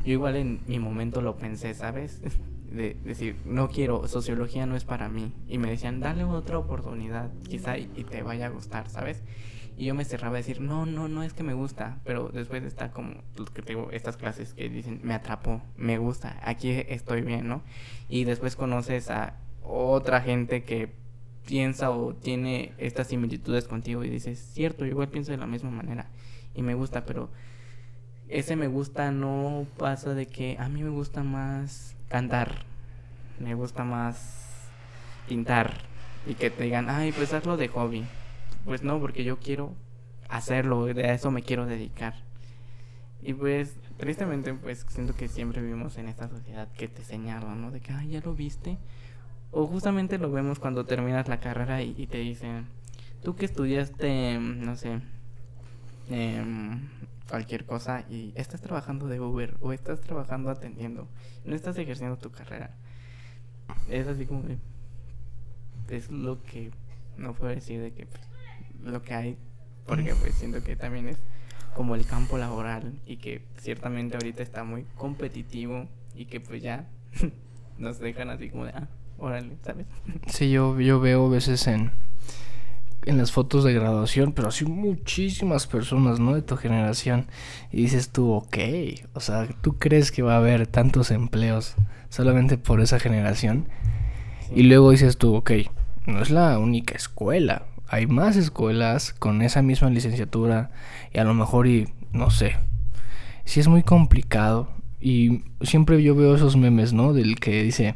[0.06, 2.22] yo igual en mi momento lo pensé, ¿sabes?
[2.72, 5.34] De decir, no quiero, sociología no es para mí.
[5.48, 9.24] Y me decían, dale otra oportunidad, quizá y te vaya a gustar, ¿sabes?
[9.78, 12.00] Y yo me cerraba a decir, no, no, no es que me gusta.
[12.06, 13.16] Pero después está como
[13.54, 17.62] que tengo estas clases que dicen, me atrapó, me gusta, aquí estoy bien, ¿no?
[18.08, 20.90] Y después conoces a otra gente que
[21.46, 26.08] piensa o tiene estas similitudes contigo y dices, cierto, igual pienso de la misma manera
[26.56, 27.30] y me gusta, pero
[28.28, 32.64] ese me gusta no pasa de que a mí me gusta más cantar,
[33.40, 34.70] me gusta más
[35.28, 35.74] pintar
[36.26, 38.06] y que te digan, ay, pues hazlo de hobby.
[38.66, 39.74] Pues no, porque yo quiero
[40.28, 42.16] hacerlo, de eso me quiero dedicar.
[43.22, 47.72] Y pues, tristemente, pues siento que siempre vivimos en esta sociedad que te señala, ¿no?
[47.72, 48.78] De que, ay, ya lo viste.
[49.52, 52.68] O justamente lo vemos cuando terminas la carrera y, te dicen,
[53.24, 55.02] tú que estudiaste, no sé,
[56.10, 56.90] em,
[57.30, 61.08] cualquier cosa y estás trabajando de Uber o estás trabajando atendiendo,
[61.46, 62.76] no estás ejerciendo tu carrera.
[63.90, 64.44] Es así como
[65.90, 66.72] es lo que
[67.18, 68.22] no puedo decir de que pues,
[68.86, 69.38] lo que hay
[69.86, 71.18] porque pues siento que también es
[71.76, 76.88] como el campo laboral y que ciertamente ahorita está muy competitivo y que pues ya
[77.78, 79.86] nos dejan así como de ah, órale, ¿sabes?
[80.28, 81.92] Sí, yo yo veo a veces en
[83.06, 86.34] en las fotos de graduación, pero así muchísimas personas, ¿no?
[86.34, 87.28] De tu generación.
[87.72, 88.58] Y dices tú, ok,
[89.14, 91.76] o sea, ¿tú crees que va a haber tantos empleos
[92.10, 93.68] solamente por esa generación?
[94.56, 95.52] Y luego dices tú, ok,
[96.08, 97.68] no es la única escuela.
[97.88, 100.72] Hay más escuelas con esa misma licenciatura
[101.14, 102.56] y a lo mejor y no sé.
[103.46, 104.70] Sí es muy complicado
[105.00, 107.14] y siempre yo veo esos memes, ¿no?
[107.14, 107.96] Del que dice,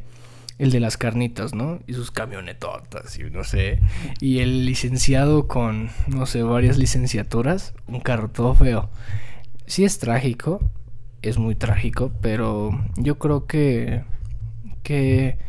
[0.60, 1.80] el de las carnitas, ¿no?
[1.88, 3.80] Y sus camionetotas y no sé.
[4.20, 8.90] Y el licenciado con, no sé, varias licenciaturas, un carro todo feo.
[9.66, 10.62] Sí es trágico,
[11.22, 14.04] es muy trágico, pero yo creo que...
[14.84, 15.49] que...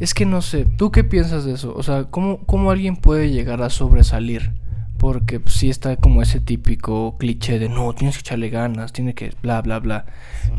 [0.00, 1.74] Es que no sé, ¿tú qué piensas de eso?
[1.76, 4.52] O sea, ¿cómo, cómo alguien puede llegar a sobresalir?
[4.98, 9.14] Porque pues, sí está como ese típico cliché de no, tienes que echarle ganas, tiene
[9.14, 10.06] que bla, bla, bla.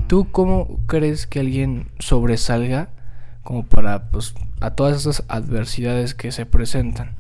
[0.07, 2.89] ¿Tú cómo crees que alguien sobresalga
[3.43, 7.15] como para pues a todas esas adversidades que se presentan.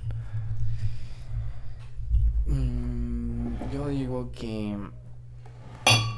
[2.45, 4.77] Mm, yo digo que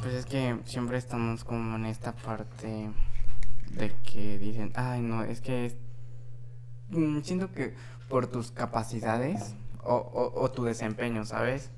[0.02, 2.90] pues es que siempre estamos como en esta parte
[3.72, 5.76] de que dicen, ay no, es que
[7.24, 7.74] siento que
[8.10, 11.72] por tus capacidades o, o, tu desempeño, ¿sabes?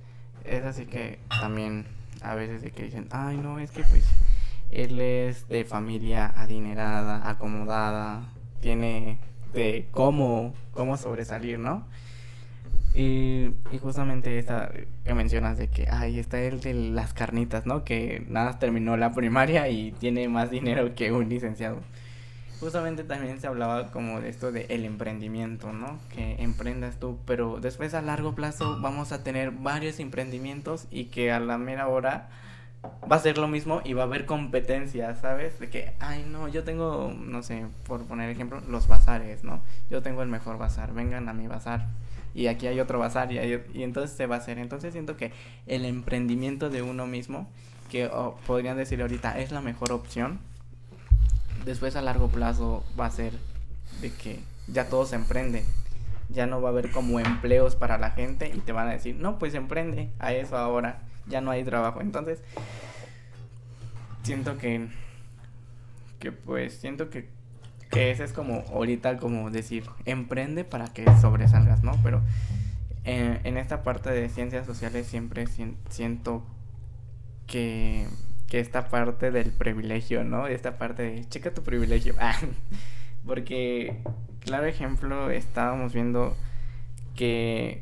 [0.43, 1.85] Es así que también
[2.21, 4.05] a veces de que dicen, ay no, es que pues
[4.71, 8.29] él es de familia adinerada, acomodada,
[8.61, 9.19] tiene
[9.53, 11.85] de cómo, cómo sobresalir, ¿no?
[12.93, 14.71] Y, y, justamente esta
[15.03, 17.83] que mencionas de que, ay, está el de las carnitas, ¿no?
[17.83, 21.81] Que nada terminó la primaria y tiene más dinero que un licenciado.
[22.59, 25.99] Justamente también se hablaba como de esto de el emprendimiento, ¿no?
[26.13, 31.31] Que emprendas tú, pero después a largo plazo vamos a tener varios emprendimientos y que
[31.31, 32.29] a la mera hora
[33.11, 35.59] va a ser lo mismo y va a haber competencia, ¿sabes?
[35.59, 39.61] De que, ay, no, yo tengo, no sé, por poner ejemplo, los bazares, ¿no?
[39.89, 41.87] Yo tengo el mejor bazar, vengan a mi bazar.
[42.33, 43.39] Y aquí hay otro bazar y,
[43.81, 44.57] entonces se va a hacer.
[44.57, 45.31] Entonces siento que
[45.67, 47.49] el emprendimiento de uno mismo,
[47.89, 48.09] que
[48.45, 50.39] podrían decir ahorita es la mejor opción,
[51.65, 53.33] después a largo plazo va a ser
[54.01, 55.65] de que ya todos se emprenden.
[56.29, 59.15] Ya no va a haber como empleos para la gente y te van a decir,
[59.15, 62.01] no, pues emprende a eso ahora ya no hay trabajo.
[62.01, 62.39] Entonces,
[64.23, 64.87] siento que,
[66.19, 67.29] que pues, siento que,
[67.91, 71.99] que ese es como ahorita como decir, emprende para que sobresalgas, ¿no?
[72.03, 72.21] Pero
[73.03, 75.45] eh, en esta parte de ciencias sociales siempre
[75.89, 76.43] siento
[77.45, 78.07] que,
[78.59, 80.47] esta parte del privilegio, ¿no?
[80.47, 82.15] Esta parte de, checa tu privilegio.
[82.19, 82.37] Ah,
[83.25, 84.01] porque,
[84.39, 86.35] claro ejemplo, estábamos viendo
[87.15, 87.81] que,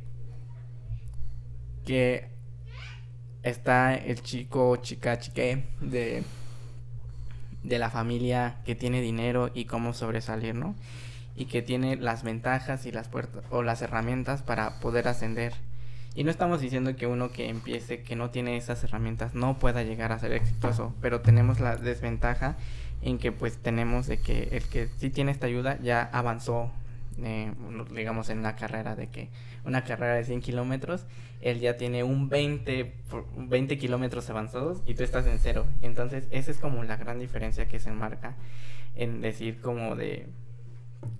[1.85, 2.29] que
[3.43, 6.23] está el chico, chica, chique de,
[7.63, 10.75] de la familia que tiene dinero y cómo sobresalir, ¿no?
[11.35, 15.53] Y que tiene las ventajas y las puertas o las herramientas para poder ascender.
[16.15, 19.83] Y no estamos diciendo que uno que empiece, que no tiene esas herramientas, no pueda
[19.83, 22.55] llegar a ser exitoso, pero tenemos la desventaja
[23.01, 26.71] en que pues tenemos de que el que sí tiene esta ayuda ya avanzó
[27.21, 27.51] eh,
[27.93, 29.29] digamos en una carrera de que
[29.65, 31.05] una carrera de 100 kilómetros,
[31.41, 32.93] él ya tiene un 20,
[33.37, 35.65] 20 kilómetros avanzados y tú estás en cero.
[35.81, 38.35] Entonces, esa es como la gran diferencia que se marca
[38.95, 40.27] en decir como de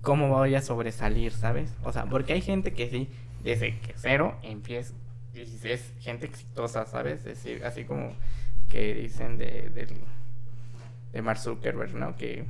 [0.02, 1.74] cómo voy a sobresalir, ¿sabes?
[1.84, 3.08] O sea, porque hay gente que sí,
[3.44, 4.94] desde que cero empieza
[5.34, 7.18] es gente exitosa, ¿sabes?
[7.18, 8.12] Es decir, así como
[8.68, 9.88] que dicen de, de,
[11.12, 12.16] de Mark Zuckerberg, ¿no?
[12.16, 12.44] Que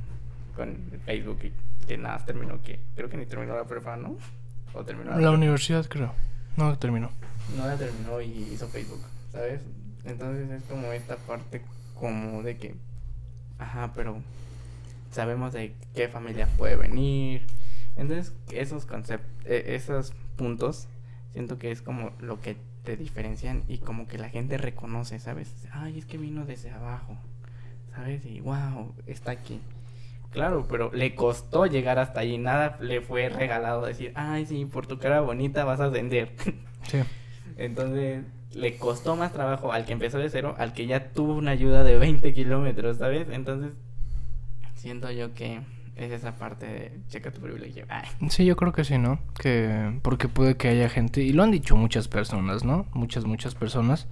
[0.55, 4.17] con Facebook y que nada, terminó que creo que ni terminó la prepa, ¿no?
[4.73, 6.13] O terminó la, universidad, creo.
[6.57, 7.11] No terminó.
[7.57, 9.61] No la terminó y hizo Facebook, ¿sabes?
[10.05, 11.61] Entonces es como esta parte
[11.95, 12.75] como de que,
[13.57, 14.21] ajá, pero
[15.11, 17.45] sabemos de qué familia puede venir.
[17.97, 20.87] Entonces esos conceptos, e, esos puntos,
[21.31, 25.53] siento que es como lo que te diferencian y como que la gente reconoce, ¿sabes?
[25.71, 27.17] Ay, es que vino desde abajo,
[27.93, 28.25] ¿sabes?
[28.25, 29.59] Y wow, está aquí.
[30.31, 32.37] Claro, pero le costó llegar hasta allí.
[32.37, 36.31] Nada le fue regalado decir, ay, sí, por tu cara bonita vas a ascender.
[36.85, 36.99] Sí.
[37.57, 41.49] Entonces, le costó más trabajo al que empezó de cero, al que ya tuvo una
[41.49, 43.27] ayuda de 20 kilómetros, ¿sabes?
[43.31, 43.71] Entonces,
[44.75, 45.61] siento yo que
[45.95, 47.85] es esa parte de checa tu privilegio.
[48.29, 49.19] Sí, yo creo que sí, ¿no?
[49.39, 52.85] Que porque puede que haya gente, y lo han dicho muchas personas, ¿no?
[52.93, 54.07] Muchas, muchas personas,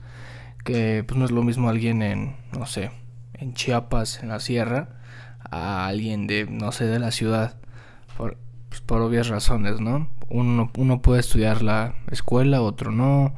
[0.63, 2.91] Que pues no es lo mismo alguien en, no sé,
[3.33, 5.01] en Chiapas, en la sierra,
[5.51, 7.57] a alguien de, no sé, de la ciudad.
[8.17, 8.37] Por,
[8.69, 10.09] pues, por obvias razones, ¿no?
[10.29, 13.35] Uno, uno puede estudiar la escuela, otro no.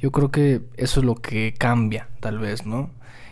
[0.00, 2.90] Yo creo que eso es lo que cambia, tal vez, ¿no?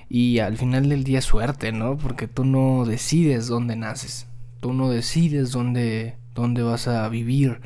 [0.09, 1.97] Y al final del día suerte, ¿no?
[1.99, 4.29] Porque tú no decides dónde naces.
[4.65, 7.61] Tú no decides dónde, dónde vas a vivir.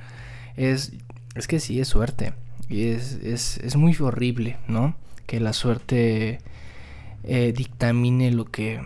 [0.56, 0.94] Es,
[1.37, 2.32] es que sí, es suerte.
[2.68, 4.96] Y es, es, es muy horrible, ¿no?
[5.24, 6.40] Que la suerte
[7.22, 8.80] eh, dictamine lo que,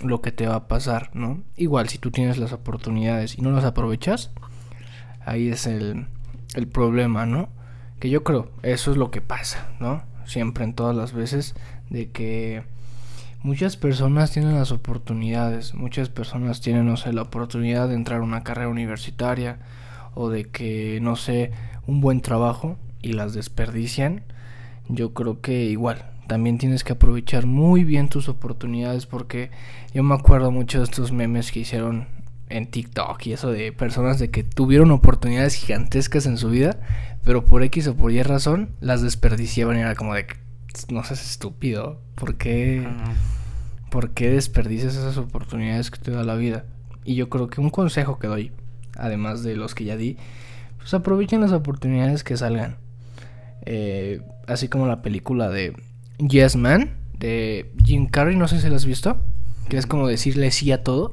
[0.00, 1.42] lo que te va a pasar, ¿no?
[1.56, 4.30] Igual si tú tienes las oportunidades y no las aprovechas,
[5.24, 6.06] ahí es el,
[6.54, 7.48] el problema, ¿no?
[7.98, 10.04] Que yo creo, eso es lo que pasa, ¿no?
[10.24, 11.56] Siempre en todas las veces
[11.90, 12.62] de que
[13.46, 18.24] muchas personas tienen las oportunidades, muchas personas tienen, no sé, la oportunidad de entrar a
[18.24, 19.60] una carrera universitaria
[20.14, 21.52] o de que, no sé,
[21.86, 24.24] un buen trabajo y las desperdician.
[24.88, 29.52] Yo creo que igual, también tienes que aprovechar muy bien tus oportunidades porque
[29.94, 32.08] yo me acuerdo mucho de estos memes que hicieron
[32.48, 36.80] en TikTok y eso de personas de que tuvieron oportunidades gigantescas en su vida,
[37.22, 40.26] pero por X o por Y razón las desperdiciaban y era como de
[40.90, 42.86] no seas estúpido, ¿por qué,
[43.90, 46.64] ¿por qué desperdicias esas oportunidades que te da la vida?
[47.04, 48.52] Y yo creo que un consejo que doy,
[48.96, 50.16] además de los que ya di,
[50.78, 52.76] pues aprovechen las oportunidades que salgan.
[53.64, 55.74] Eh, así como la película de
[56.18, 59.20] Yes Man de Jim Carrey, no sé si la has visto,
[59.68, 61.12] que es como decirle sí a todo.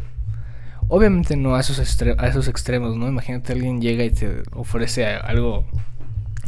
[0.90, 3.08] Obviamente no a esos, a esos extremos, ¿no?
[3.08, 5.66] Imagínate alguien llega y te ofrece algo,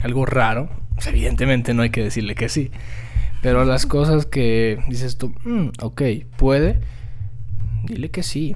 [0.04, 0.69] algo raro.
[0.95, 2.71] Pues, evidentemente no hay que decirle que sí.
[3.46, 6.02] Pero las cosas que dices tú, mm, ok,
[6.36, 6.80] puede,
[7.84, 8.56] dile que sí,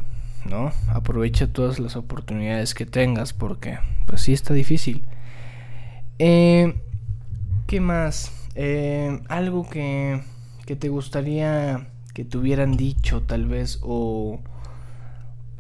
[0.50, 0.72] ¿no?
[0.88, 5.06] Aprovecha todas las oportunidades que tengas porque, pues sí está difícil.
[6.18, 6.74] Eh,
[7.68, 8.32] ¿Qué más?
[8.56, 10.24] Eh, algo que,
[10.66, 14.40] que te gustaría que te hubieran dicho tal vez o,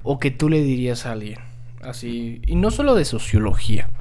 [0.01, 1.37] o que tú le dirías a alguien.
[1.83, 3.91] Así, y no solo de sociología.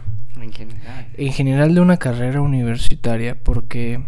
[0.41, 1.07] En general.
[1.19, 4.01] En general de una carrera universitaria, porque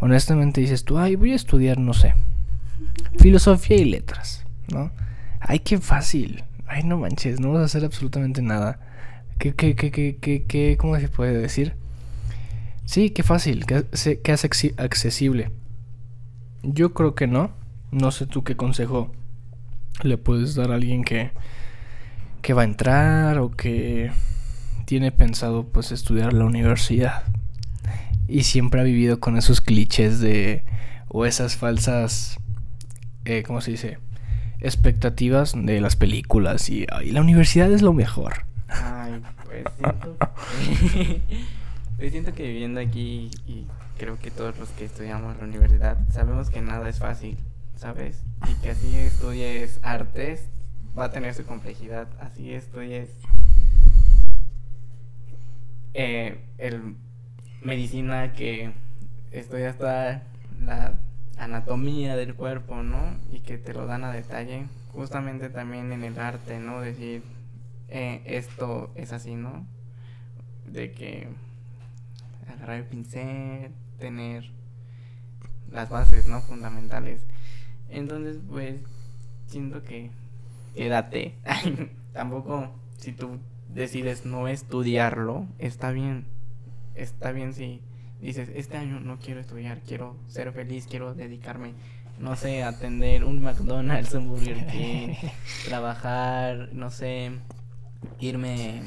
[0.00, 2.14] honestamente dices tú, ay, voy a estudiar, no sé,
[3.18, 4.90] filosofía y letras, ¿no?
[5.40, 6.44] Ay, qué fácil.
[6.66, 8.78] Ay, no manches, no vas a hacer absolutamente nada.
[9.38, 11.74] ¿Qué, qué, qué, qué, qué, qué cómo se puede decir?
[12.84, 13.84] Sí, qué fácil, que,
[14.22, 14.44] que es
[14.76, 15.50] accesible.
[16.62, 17.50] Yo creo que no.
[17.90, 19.10] No sé tú qué consejo
[20.02, 21.30] le puedes dar a alguien que,
[22.42, 24.12] que va a entrar o que
[24.84, 27.24] tiene pensado pues estudiar la universidad
[28.30, 30.64] y siempre ha vivido con esos clichés de
[31.08, 32.38] o esas falsas
[33.24, 33.98] eh, ¿cómo se dice?
[34.60, 38.44] expectativas de las películas y la universidad es lo mejor.
[38.68, 40.16] Ay, pues siento
[41.98, 43.66] Yo siento que viviendo aquí y
[43.98, 47.36] creo que todos los que estudiamos la universidad sabemos que nada es fácil,
[47.76, 48.22] ¿sabes?
[48.50, 50.46] Y que así estudies artes
[50.98, 53.10] va a tener su complejidad, así estudies
[55.94, 56.96] eh, el
[57.62, 58.72] medicina que
[59.30, 60.22] estudias toda
[60.64, 60.94] la
[61.38, 63.16] anatomía del cuerpo, ¿no?
[63.32, 66.80] Y que te lo dan a detalle, justamente también en el arte, ¿no?
[66.80, 67.22] Decir,
[67.88, 69.66] eh, esto es así, ¿no?
[70.66, 71.28] De que
[72.48, 74.50] agarrar el pincel, tener
[75.70, 76.40] las bases, ¿no?
[76.42, 77.22] Fundamentales.
[77.88, 78.76] Entonces, pues,
[79.46, 80.10] siento que
[80.74, 81.34] quédate.
[82.12, 86.26] Tampoco, si tú decides no estudiarlo, está bien.
[86.94, 87.82] Está bien si
[88.20, 91.74] dices, este año no quiero estudiar, quiero ser feliz, quiero dedicarme,
[92.18, 95.14] no sé, a atender un McDonald's, un Burger King,
[95.64, 97.30] trabajar, no sé,
[98.18, 98.82] irme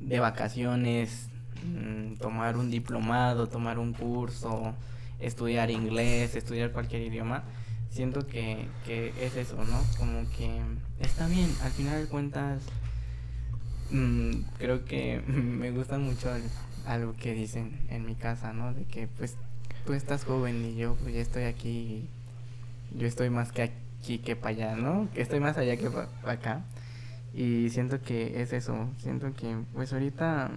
[0.00, 1.28] de vacaciones,
[1.64, 4.74] Mm, tomar un diplomado, tomar un curso,
[5.18, 7.42] estudiar inglés, estudiar cualquier idioma,
[7.90, 9.82] siento que, que es eso, ¿no?
[9.98, 10.60] Como que
[11.00, 12.62] está bien, al final de cuentas,
[13.90, 16.30] mm, creo que me gusta mucho
[16.88, 18.72] algo que dicen en mi casa, ¿no?
[18.72, 19.36] De que pues
[19.86, 22.08] tú estás joven y yo pues ya estoy aquí,
[22.96, 25.08] yo estoy más que aquí que para allá, ¿no?
[25.14, 26.64] Estoy más allá que para acá.
[27.34, 30.50] Y siento que es eso, siento que pues ahorita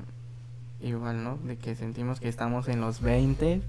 [0.81, 1.37] igual, ¿no?
[1.37, 3.61] De que sentimos que estamos en los 20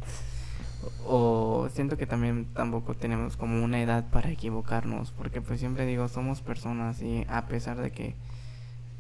[1.07, 6.09] o siento que también tampoco tenemos como una edad para equivocarnos, porque pues siempre digo,
[6.09, 8.15] somos personas y a pesar de que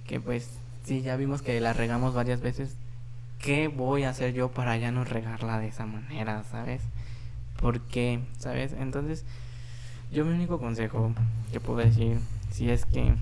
[0.07, 0.51] que pues
[0.84, 2.76] sí ya vimos que la regamos varias veces,
[3.43, 6.80] ¿qué voy a hacer yo para ya no regarla de esa manera, sabes?
[7.61, 8.20] ¿Por qué?
[8.38, 8.72] ¿Sabes?
[8.72, 9.24] Entonces,
[10.12, 11.12] yo mi único consejo
[11.53, 12.18] que puedo decir,
[12.51, 13.14] si es que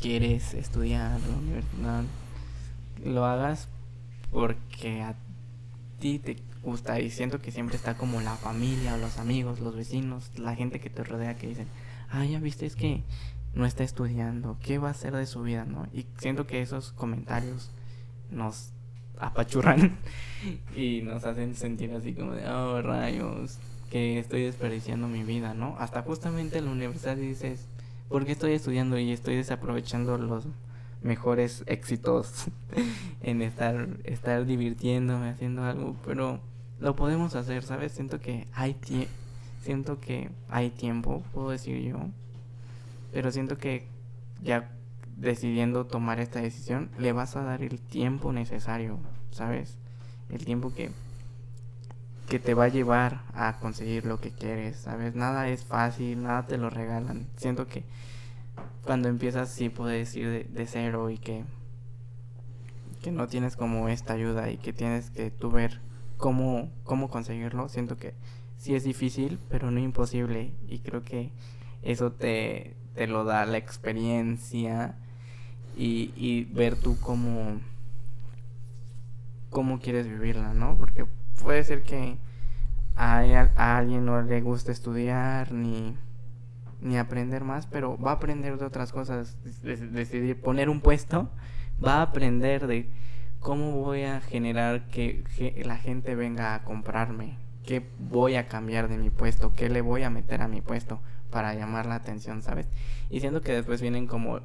[0.00, 2.04] quieres estudiar la universidad,
[3.04, 3.68] lo hagas
[4.30, 5.16] porque a
[5.98, 9.74] ti te gusta y siento que siempre está como la familia o los amigos, los
[9.74, 11.66] vecinos, la gente que te rodea que dicen,
[12.08, 13.02] ah, ya viste, es que
[13.52, 15.88] no está estudiando, ¿qué va a hacer de su vida, no?
[15.92, 17.72] Y siento que esos comentarios
[18.30, 18.72] nos
[19.22, 19.96] apachurran
[20.76, 23.58] y nos hacen sentir así como de, oh, rayos,
[23.90, 25.76] que estoy desperdiciando mi vida, ¿no?
[25.78, 27.66] Hasta justamente en la universidad dices,
[28.08, 30.46] ¿por qué estoy estudiando y estoy desaprovechando los
[31.02, 32.46] mejores éxitos
[33.22, 35.96] en estar, estar divirtiéndome, haciendo algo?
[36.04, 36.40] Pero
[36.80, 37.92] lo podemos hacer, ¿sabes?
[37.92, 38.76] Siento que hay
[39.62, 41.98] siento que hay tiempo, puedo decir yo.
[43.12, 43.86] Pero siento que
[44.42, 44.70] ya
[45.16, 48.98] decidiendo tomar esta decisión, le vas a dar el tiempo necesario,
[49.32, 49.76] ¿sabes?
[50.30, 50.90] El tiempo que
[52.28, 55.14] que te va a llevar a conseguir lo que quieres, ¿sabes?
[55.14, 57.26] Nada es fácil, nada te lo regalan.
[57.36, 57.84] Siento que
[58.84, 61.44] cuando empiezas sí puedes ir de, cero y que
[63.02, 65.80] que no tienes como esta ayuda y que tienes que tú ver
[66.16, 67.68] cómo, cómo conseguirlo.
[67.68, 68.14] Siento que
[68.56, 70.52] sí es difícil, pero no imposible.
[70.68, 71.32] Y creo que
[71.82, 74.96] eso te, te lo da la experiencia
[75.76, 77.60] y, y ver tú cómo,
[79.52, 80.76] cómo quieres vivirla, ¿no?
[80.76, 81.06] Porque
[81.40, 82.18] puede ser que
[82.96, 83.20] a,
[83.56, 85.96] a alguien no le guste estudiar ni,
[86.80, 89.36] ni aprender más, pero va a aprender de otras cosas.
[89.62, 91.30] decidir poner un puesto,
[91.84, 92.90] va a aprender de
[93.38, 95.24] ¿cómo voy a generar que,
[95.64, 97.36] la gente venga a comprarme?
[97.64, 99.52] ¿Qué voy a cambiar de mi puesto?
[99.52, 101.00] ¿Qué le voy a meter a mi puesto
[101.30, 102.68] para llamar la atención, sabes?
[103.10, 104.40] Y siento que después vienen como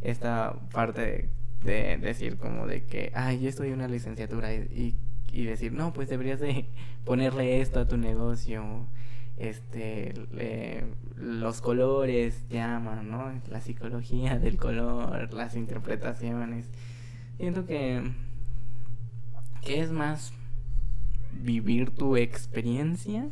[0.00, 1.28] esta parte de,
[1.62, 4.96] decir como de que, ay, yo en una licenciatura y,
[5.32, 6.66] y, decir, no, pues deberías de
[7.04, 8.86] ponerle esto a tu negocio,
[9.38, 10.14] este,
[11.16, 13.32] los colores llaman, ¿no?
[13.48, 16.68] La psicología del color, las interpretaciones.
[17.38, 18.02] Siento que
[19.62, 20.32] que es más
[21.32, 23.28] vivir tu experiencia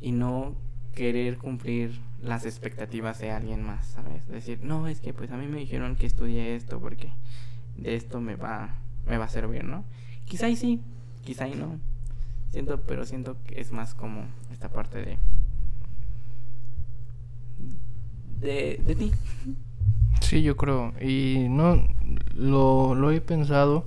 [0.00, 0.56] y no
[0.94, 4.26] querer cumplir las expectativas de alguien más, ¿sabes?
[4.28, 7.12] Decir, no, es que pues a mí me dijeron que estudié esto porque
[7.76, 9.84] de esto me va, me va a servir, ¿no?
[10.24, 10.80] Quizá y sí,
[11.24, 11.78] quizá y no.
[12.50, 15.18] Siento, pero siento que es más como esta parte de
[18.40, 19.12] de, de ti.
[20.20, 20.92] Sí, yo creo.
[21.00, 21.88] Y no
[22.34, 23.86] lo, lo he pensado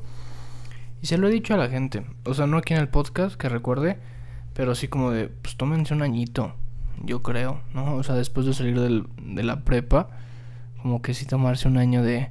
[1.02, 2.06] y se lo he dicho a la gente.
[2.24, 3.98] O sea, no aquí en el podcast, que recuerde.
[4.54, 6.56] Pero sí como de, pues tómense un añito.
[7.04, 7.96] Yo creo, ¿no?
[7.96, 10.10] O sea, después de salir del, de la prepa.
[10.82, 12.30] Como que sí tomarse un año de...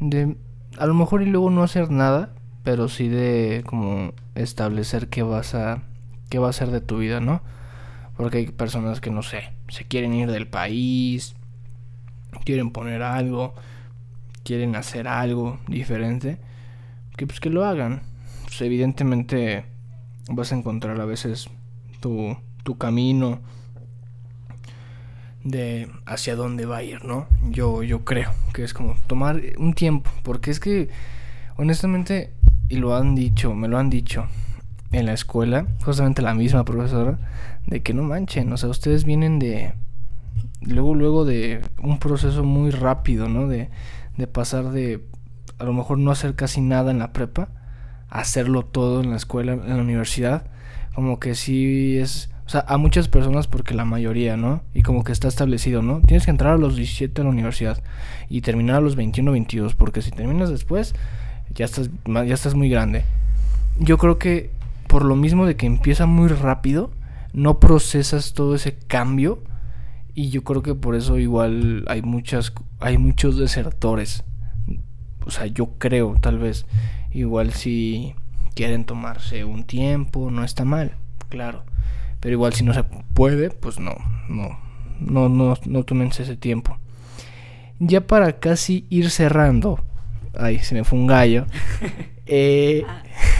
[0.00, 0.36] De...
[0.78, 2.34] A lo mejor y luego no hacer nada.
[2.62, 5.82] Pero sí de como establecer qué vas a...
[6.30, 7.42] Qué va a ser de tu vida, ¿no?
[8.16, 9.52] Porque hay personas que no sé.
[9.68, 11.34] Se quieren ir del país.
[12.44, 13.54] Quieren poner algo.
[14.44, 16.38] Quieren hacer algo diferente
[17.16, 18.02] que pues que lo hagan.
[18.44, 19.64] Pues evidentemente
[20.28, 21.48] vas a encontrar a veces
[22.00, 23.40] tu, tu camino
[25.44, 27.26] de hacia dónde va a ir, ¿no?
[27.50, 30.88] Yo, yo creo que es como tomar un tiempo, porque es que
[31.56, 32.32] honestamente,
[32.68, 34.26] y lo han dicho, me lo han dicho
[34.92, 37.18] en la escuela, justamente la misma profesora,
[37.66, 39.74] de que no manchen, o sea, ustedes vienen de,
[40.60, 43.48] luego, luego de un proceso muy rápido, ¿no?
[43.48, 43.70] De,
[44.16, 45.02] de pasar de
[45.58, 47.48] a lo mejor no hacer casi nada en la prepa,
[48.08, 50.46] hacerlo todo en la escuela, en la universidad,
[50.94, 54.62] como que sí es, sea, a muchas personas porque la mayoría, ¿no?
[54.74, 56.00] Y como que está establecido, ¿no?
[56.00, 57.82] Tienes que entrar a los 17 a la universidad
[58.28, 60.94] y terminar a los 21 o 22, porque si terminas después
[61.54, 63.04] ya estás ya estás muy grande.
[63.78, 64.50] Yo creo que
[64.86, 66.90] por lo mismo de que empieza muy rápido,
[67.32, 69.42] no procesas todo ese cambio
[70.14, 74.24] y yo creo que por eso igual hay muchas hay muchos desertores
[75.26, 76.66] o sea, yo creo, tal vez,
[77.10, 78.14] igual si
[78.54, 80.96] quieren tomarse un tiempo, no está mal,
[81.28, 81.64] claro.
[82.22, 83.96] Pero igual si no se puede, pues no,
[84.28, 84.56] no,
[85.00, 86.78] no, no, no tómense ese tiempo.
[87.80, 89.80] Ya para casi ir cerrando,
[90.38, 91.46] ay, se me fue un gallo.
[92.34, 92.84] Eh,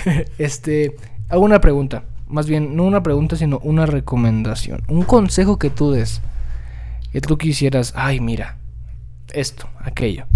[0.39, 0.97] este,
[1.29, 5.93] hago una pregunta, más bien no una pregunta, sino una recomendación, un consejo que tú
[5.93, 6.21] des,
[7.13, 8.59] que tú quisieras, ay, mira,
[9.33, 10.27] esto, aquello.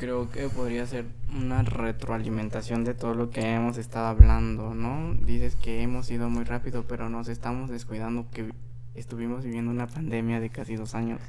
[0.00, 1.04] Creo que podría ser
[1.36, 5.12] una retroalimentación de todo lo que hemos estado hablando, ¿no?
[5.26, 8.50] Dices que hemos ido muy rápido, pero nos estamos descuidando que
[8.94, 11.20] estuvimos viviendo una pandemia de casi dos años.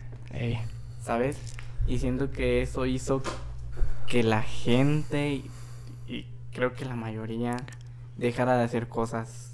[1.03, 1.37] ¿Sabes?
[1.85, 3.21] Y siento que eso hizo
[4.07, 5.43] que la gente,
[6.07, 7.57] y, creo que la mayoría,
[8.15, 9.51] dejara de hacer cosas,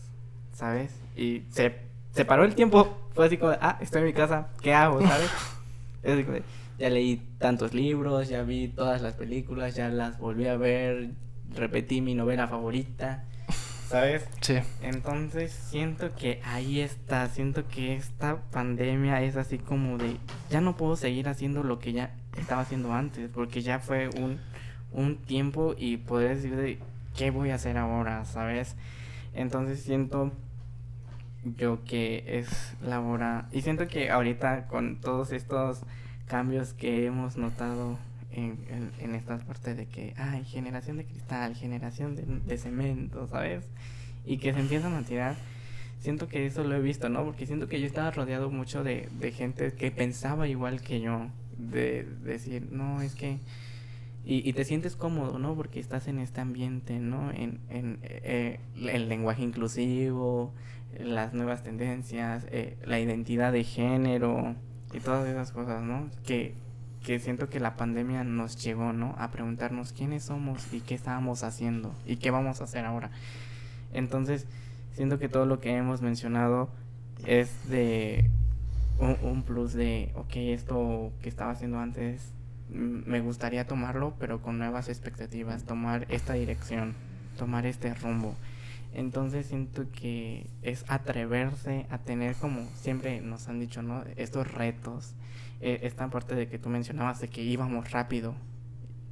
[0.54, 0.92] ¿sabes?
[1.16, 1.76] Y se,
[2.12, 2.96] se paró el tiempo.
[3.16, 5.02] Fue así como, ah, estoy en mi casa, ¿qué hago?
[5.02, 5.32] ¿Sabes?
[6.04, 6.38] es así como,
[6.78, 11.12] ya leí tantos libros, ya vi todas las películas, ya las volví a ver,
[11.56, 13.24] repetí mi novela favorita.
[13.88, 14.28] ¿sabes?
[14.42, 14.58] Sí.
[14.82, 20.18] Entonces siento que ahí está, siento que esta pandemia es así como de,
[20.50, 24.40] ya no puedo seguir haciendo lo que ya estaba haciendo antes, porque ya fue un,
[24.92, 26.80] un tiempo y poder decir de,
[27.16, 28.26] ¿qué voy a hacer ahora?
[28.26, 28.76] ¿Sabes?
[29.34, 30.32] Entonces siento
[31.58, 35.82] yo que es la hora, y siento que ahorita con todos estos
[36.28, 37.98] cambios que hemos notado
[38.32, 38.58] en,
[39.00, 43.66] en, estas partes de que hay generación de cristal, generación de, de, cemento, ¿sabes?
[44.26, 45.36] Y que se empiezan a tirar.
[46.00, 47.24] Siento que eso lo he visto, ¿no?
[47.24, 51.28] Porque siento que yo estaba rodeado mucho de, de gente que pensaba igual que yo.
[51.58, 53.40] De, decir, no, es que...
[54.24, 55.56] Y, y, te sientes cómodo, ¿no?
[55.56, 57.32] Porque estás en este ambiente, ¿no?
[57.32, 60.54] En, en eh, el lenguaje inclusivo,
[61.00, 64.56] las nuevas tendencias, eh, la identidad de género
[64.94, 66.10] y todas esas cosas, ¿no?
[66.26, 66.56] Que
[67.08, 69.16] que siento que la pandemia nos llegó, ¿no?
[69.18, 73.12] A preguntarnos quiénes somos y qué estábamos haciendo y qué vamos a hacer ahora.
[73.94, 74.46] Entonces,
[74.92, 76.70] siento que todo lo que hemos mencionado
[77.26, 78.30] es de
[79.00, 82.34] un, plus de, ok, esto que estaba haciendo antes
[82.70, 86.94] me gustaría tomarlo, pero con nuevas expectativas, tomar esta dirección,
[87.38, 88.36] tomar este rumbo.
[88.94, 94.04] Entonces siento que es atreverse a tener como siempre nos han dicho, ¿no?
[94.16, 95.14] Estos retos,
[95.62, 98.36] eh, esta parte de que tú mencionabas de que íbamos rápido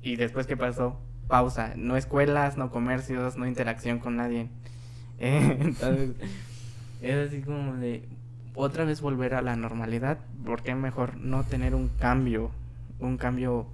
[0.01, 4.49] y después qué pasó, pausa, no escuelas, no comercios, no interacción con nadie.
[5.19, 6.11] Eh, entonces
[7.01, 8.07] es así como de
[8.55, 12.51] otra vez volver a la normalidad, porque mejor no tener un cambio,
[12.99, 13.67] un cambio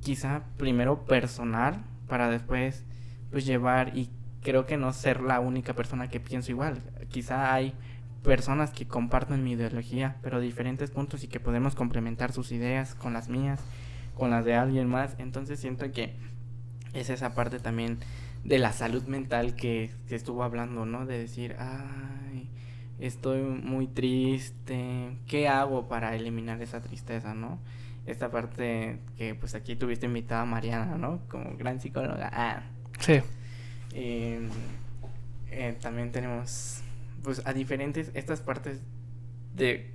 [0.00, 2.84] quizá primero personal para después
[3.30, 4.10] pues llevar y
[4.44, 6.80] creo que no ser la única persona que pienso igual.
[7.08, 7.74] Quizá hay
[8.22, 13.14] personas que comparten mi ideología, pero diferentes puntos y que podemos complementar sus ideas con
[13.14, 13.60] las mías,
[14.14, 15.16] con las de alguien más.
[15.18, 16.14] Entonces siento que
[16.92, 17.98] es esa parte también
[18.44, 21.06] de la salud mental que, que estuvo hablando, ¿no?
[21.06, 22.50] De decir, ay,
[22.98, 27.58] estoy muy triste, ¿qué hago para eliminar esa tristeza, ¿no?
[28.04, 31.20] Esta parte que pues aquí tuviste invitada a Mariana, ¿no?
[31.30, 32.30] Como gran psicóloga.
[32.30, 32.62] Ah.
[33.00, 33.22] Sí.
[33.94, 34.48] Eh,
[35.50, 36.82] eh, también tenemos
[37.22, 38.80] pues a diferentes, estas partes
[39.54, 39.90] de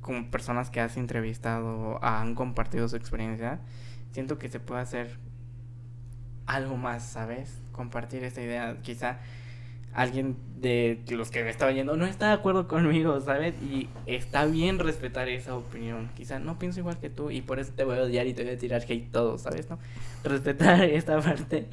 [0.00, 3.60] como personas que has entrevistado, han compartido su experiencia,
[4.12, 5.18] siento que se puede hacer
[6.46, 7.58] algo más, ¿sabes?
[7.72, 9.18] Compartir esta idea, quizá
[9.96, 13.54] alguien de los que me estaba yendo no está de acuerdo conmigo, ¿sabes?
[13.62, 16.10] Y está bien respetar esa opinión.
[16.14, 18.44] Quizá no pienso igual que tú y por eso te voy a odiar y te
[18.44, 19.70] voy a tirar hate todo, ¿sabes?
[19.70, 19.78] ¿No?
[20.22, 21.68] Respetar esta parte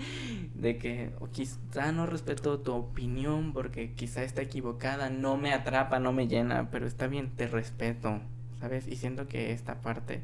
[0.55, 5.99] de que o quizá no respeto tu opinión porque quizá está equivocada, no me atrapa,
[5.99, 8.19] no me llena, pero está bien, te respeto,
[8.59, 8.87] ¿sabes?
[8.87, 10.21] Y siento que esta parte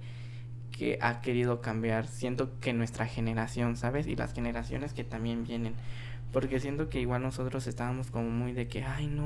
[0.72, 4.08] que ha querido cambiar, siento que nuestra generación, ¿sabes?
[4.08, 5.74] Y las generaciones que también vienen
[6.32, 9.26] porque siento que igual nosotros estábamos como muy de que, ay, no.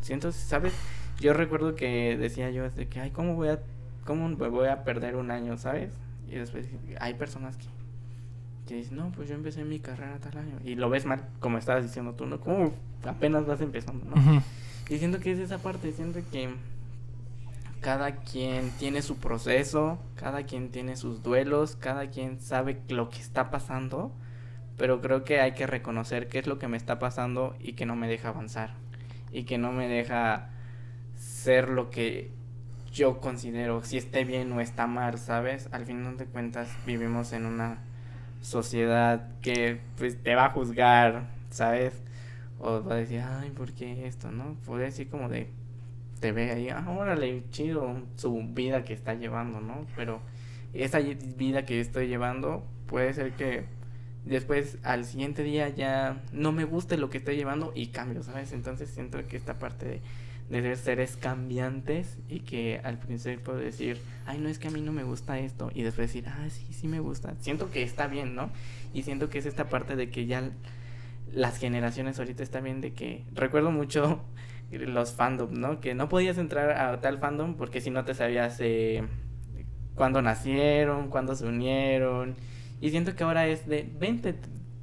[0.00, 0.72] Siento, ¿sabes?
[1.20, 3.60] Yo recuerdo que decía yo, de que, ay, ¿cómo voy a,
[4.04, 5.92] cómo voy a perder un año, ¿sabes?
[6.28, 6.66] Y después
[6.98, 7.66] hay personas que,
[8.70, 10.56] que dicen, no, pues yo empecé mi carrera tal año.
[10.64, 12.40] Y lo ves mal, como estabas diciendo tú, ¿no?
[12.40, 12.72] Como
[13.04, 14.42] apenas vas empezando, ¿no?
[14.88, 16.48] Y siento que es esa parte, siento que
[17.80, 23.18] cada quien tiene su proceso, cada quien tiene sus duelos, cada quien sabe lo que
[23.18, 24.12] está pasando
[24.80, 27.84] pero creo que hay que reconocer qué es lo que me está pasando y que
[27.84, 28.70] no me deja avanzar
[29.30, 30.48] y que no me deja
[31.16, 32.30] ser lo que
[32.90, 35.68] yo considero si esté bien o está mal, ¿sabes?
[35.72, 37.82] Al final de cuentas vivimos en una
[38.40, 42.02] sociedad que pues te va a juzgar, ¿sabes?
[42.58, 44.30] O va a decir, ay, ¿por qué esto?
[44.30, 44.56] ¿No?
[44.66, 45.48] Puede decir como de,
[46.20, 49.86] te ve ahí, ah, órale, chido su vida que está llevando, ¿no?
[49.96, 50.20] Pero
[50.72, 53.64] esa vida que estoy llevando puede ser que
[54.24, 58.52] después al siguiente día ya no me guste lo que estoy llevando y cambio, ¿sabes?
[58.52, 60.00] Entonces siento que esta parte de,
[60.50, 64.80] de ser seres cambiantes y que al principio decir, ay, no es que a mí
[64.80, 67.34] no me gusta esto y después decir, ah, sí, sí me gusta.
[67.38, 68.50] Siento que está bien, ¿no?
[68.92, 70.50] Y siento que es esta parte de que ya
[71.32, 74.24] las generaciones ahorita están bien de que recuerdo mucho
[74.72, 75.80] los fandom, ¿no?
[75.80, 79.04] Que no podías entrar a tal fandom porque si no te sabías eh,
[79.94, 82.34] cuándo nacieron, cuándo se unieron
[82.80, 84.34] y siento que ahora es de, vente,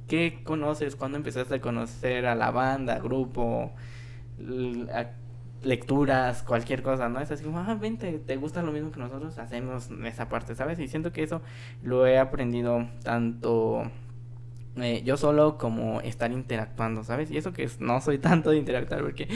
[0.06, 0.96] ¿qué conoces?
[0.96, 3.72] ¿Cuándo empezaste a conocer a la banda, grupo,
[5.62, 7.20] lecturas, cualquier cosa, ¿no?
[7.20, 10.78] Es así como, ah, vente, te gusta lo mismo que nosotros, hacemos esa parte, ¿sabes?
[10.78, 11.42] Y siento que eso
[11.82, 13.90] lo he aprendido tanto
[14.80, 17.30] eh, yo solo como estar interactuando, ¿sabes?
[17.30, 19.26] Y eso que no soy tanto de interactuar porque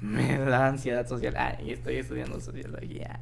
[0.00, 1.58] me da ansiedad social.
[1.64, 3.20] y estoy estudiando sociología.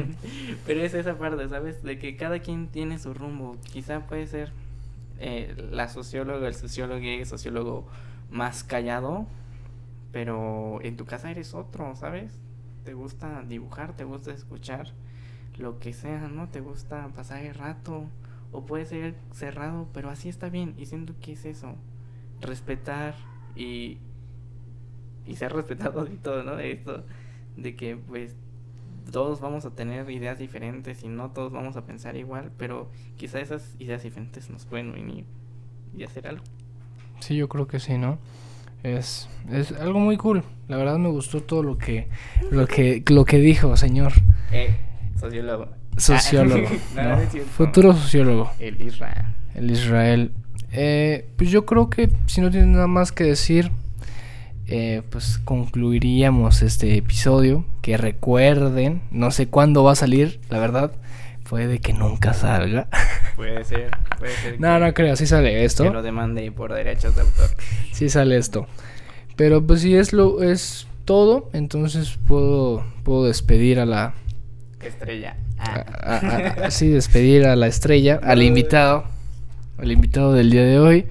[0.66, 1.82] Pero es esa parte, ¿sabes?
[1.82, 3.56] De que cada quien tiene su rumbo.
[3.72, 4.52] Quizá puede ser
[5.18, 7.88] eh, la socióloga, el sociólogo, el sociólogo
[8.30, 9.26] más callado,
[10.14, 12.38] pero en tu casa eres otro, ¿sabes?
[12.84, 14.92] Te gusta dibujar, te gusta escuchar
[15.58, 16.48] lo que sea, ¿no?
[16.50, 18.04] Te gusta pasar el rato
[18.52, 21.74] o puede ser cerrado, pero así está bien y siento que es eso,
[22.40, 23.16] respetar
[23.56, 23.98] y
[25.26, 26.54] y ser respetado y todo, ¿no?
[26.54, 27.02] De esto
[27.56, 28.36] de que pues
[29.10, 33.40] todos vamos a tener ideas diferentes y no todos vamos a pensar igual, pero quizá
[33.40, 35.24] esas ideas diferentes nos pueden unir
[35.92, 36.44] y hacer algo.
[37.18, 38.20] Sí, yo creo que sí, ¿no?
[38.84, 40.44] Es, es algo muy cool.
[40.68, 42.08] La verdad me gustó todo lo que
[42.50, 44.12] lo que lo que dijo, señor.
[44.52, 44.76] Eh,
[45.18, 45.68] sociólogo.
[45.96, 46.68] Sociólogo.
[46.94, 47.16] No, ¿no?
[47.16, 47.50] no es cierto.
[47.50, 48.50] Futuro sociólogo.
[48.58, 49.24] El Israel.
[49.54, 50.32] El Israel.
[50.70, 53.70] Eh, pues yo creo que si no tiene nada más que decir,
[54.66, 57.64] eh, pues concluiríamos este episodio.
[57.80, 60.92] Que recuerden, no sé cuándo va a salir, la verdad.
[61.48, 62.88] Puede que nunca salga.
[63.36, 64.60] Puede ser, puede ser.
[64.60, 65.92] no, que, no creo, sí sale que esto.
[65.92, 67.50] lo demande por derechos de autor.
[67.92, 68.66] Sí sale esto.
[69.36, 74.14] Pero pues si es lo es todo, entonces puedo puedo despedir a la
[74.80, 75.36] Estrella.
[75.58, 76.20] a- Ah.
[76.62, 79.04] a- a- sí, despedir a la estrella, al invitado,
[79.78, 81.06] al invitado del día de hoy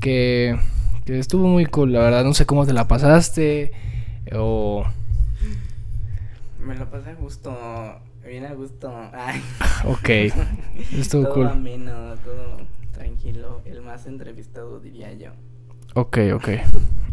[0.00, 0.58] que,
[1.04, 3.72] que estuvo muy cool, la verdad, no sé cómo te la pasaste
[4.32, 4.84] o
[6.64, 7.50] Me lo pasé a gusto,
[8.30, 8.92] bien a gusto.
[9.12, 9.42] Ay.
[9.84, 10.08] ok,
[10.96, 11.46] estuvo todo cool.
[11.48, 12.58] ameno, todo
[12.92, 13.60] tranquilo.
[13.64, 15.30] El más entrevistado, diría yo.
[15.94, 16.48] Ok, ok.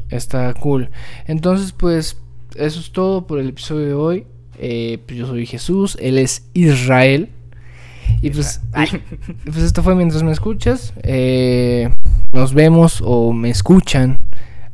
[0.09, 0.91] Está cool.
[1.25, 2.17] Entonces, pues,
[2.55, 4.27] eso es todo por el episodio de hoy.
[4.59, 7.29] Eh, pues yo soy Jesús, él es Israel.
[8.21, 8.87] Y pues, Ay.
[9.43, 10.93] pues esto fue mientras me escuchas.
[11.01, 11.89] Eh,
[12.31, 14.19] nos vemos o me escuchan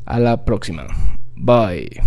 [0.06, 0.88] a la próxima.
[1.36, 2.02] Bye.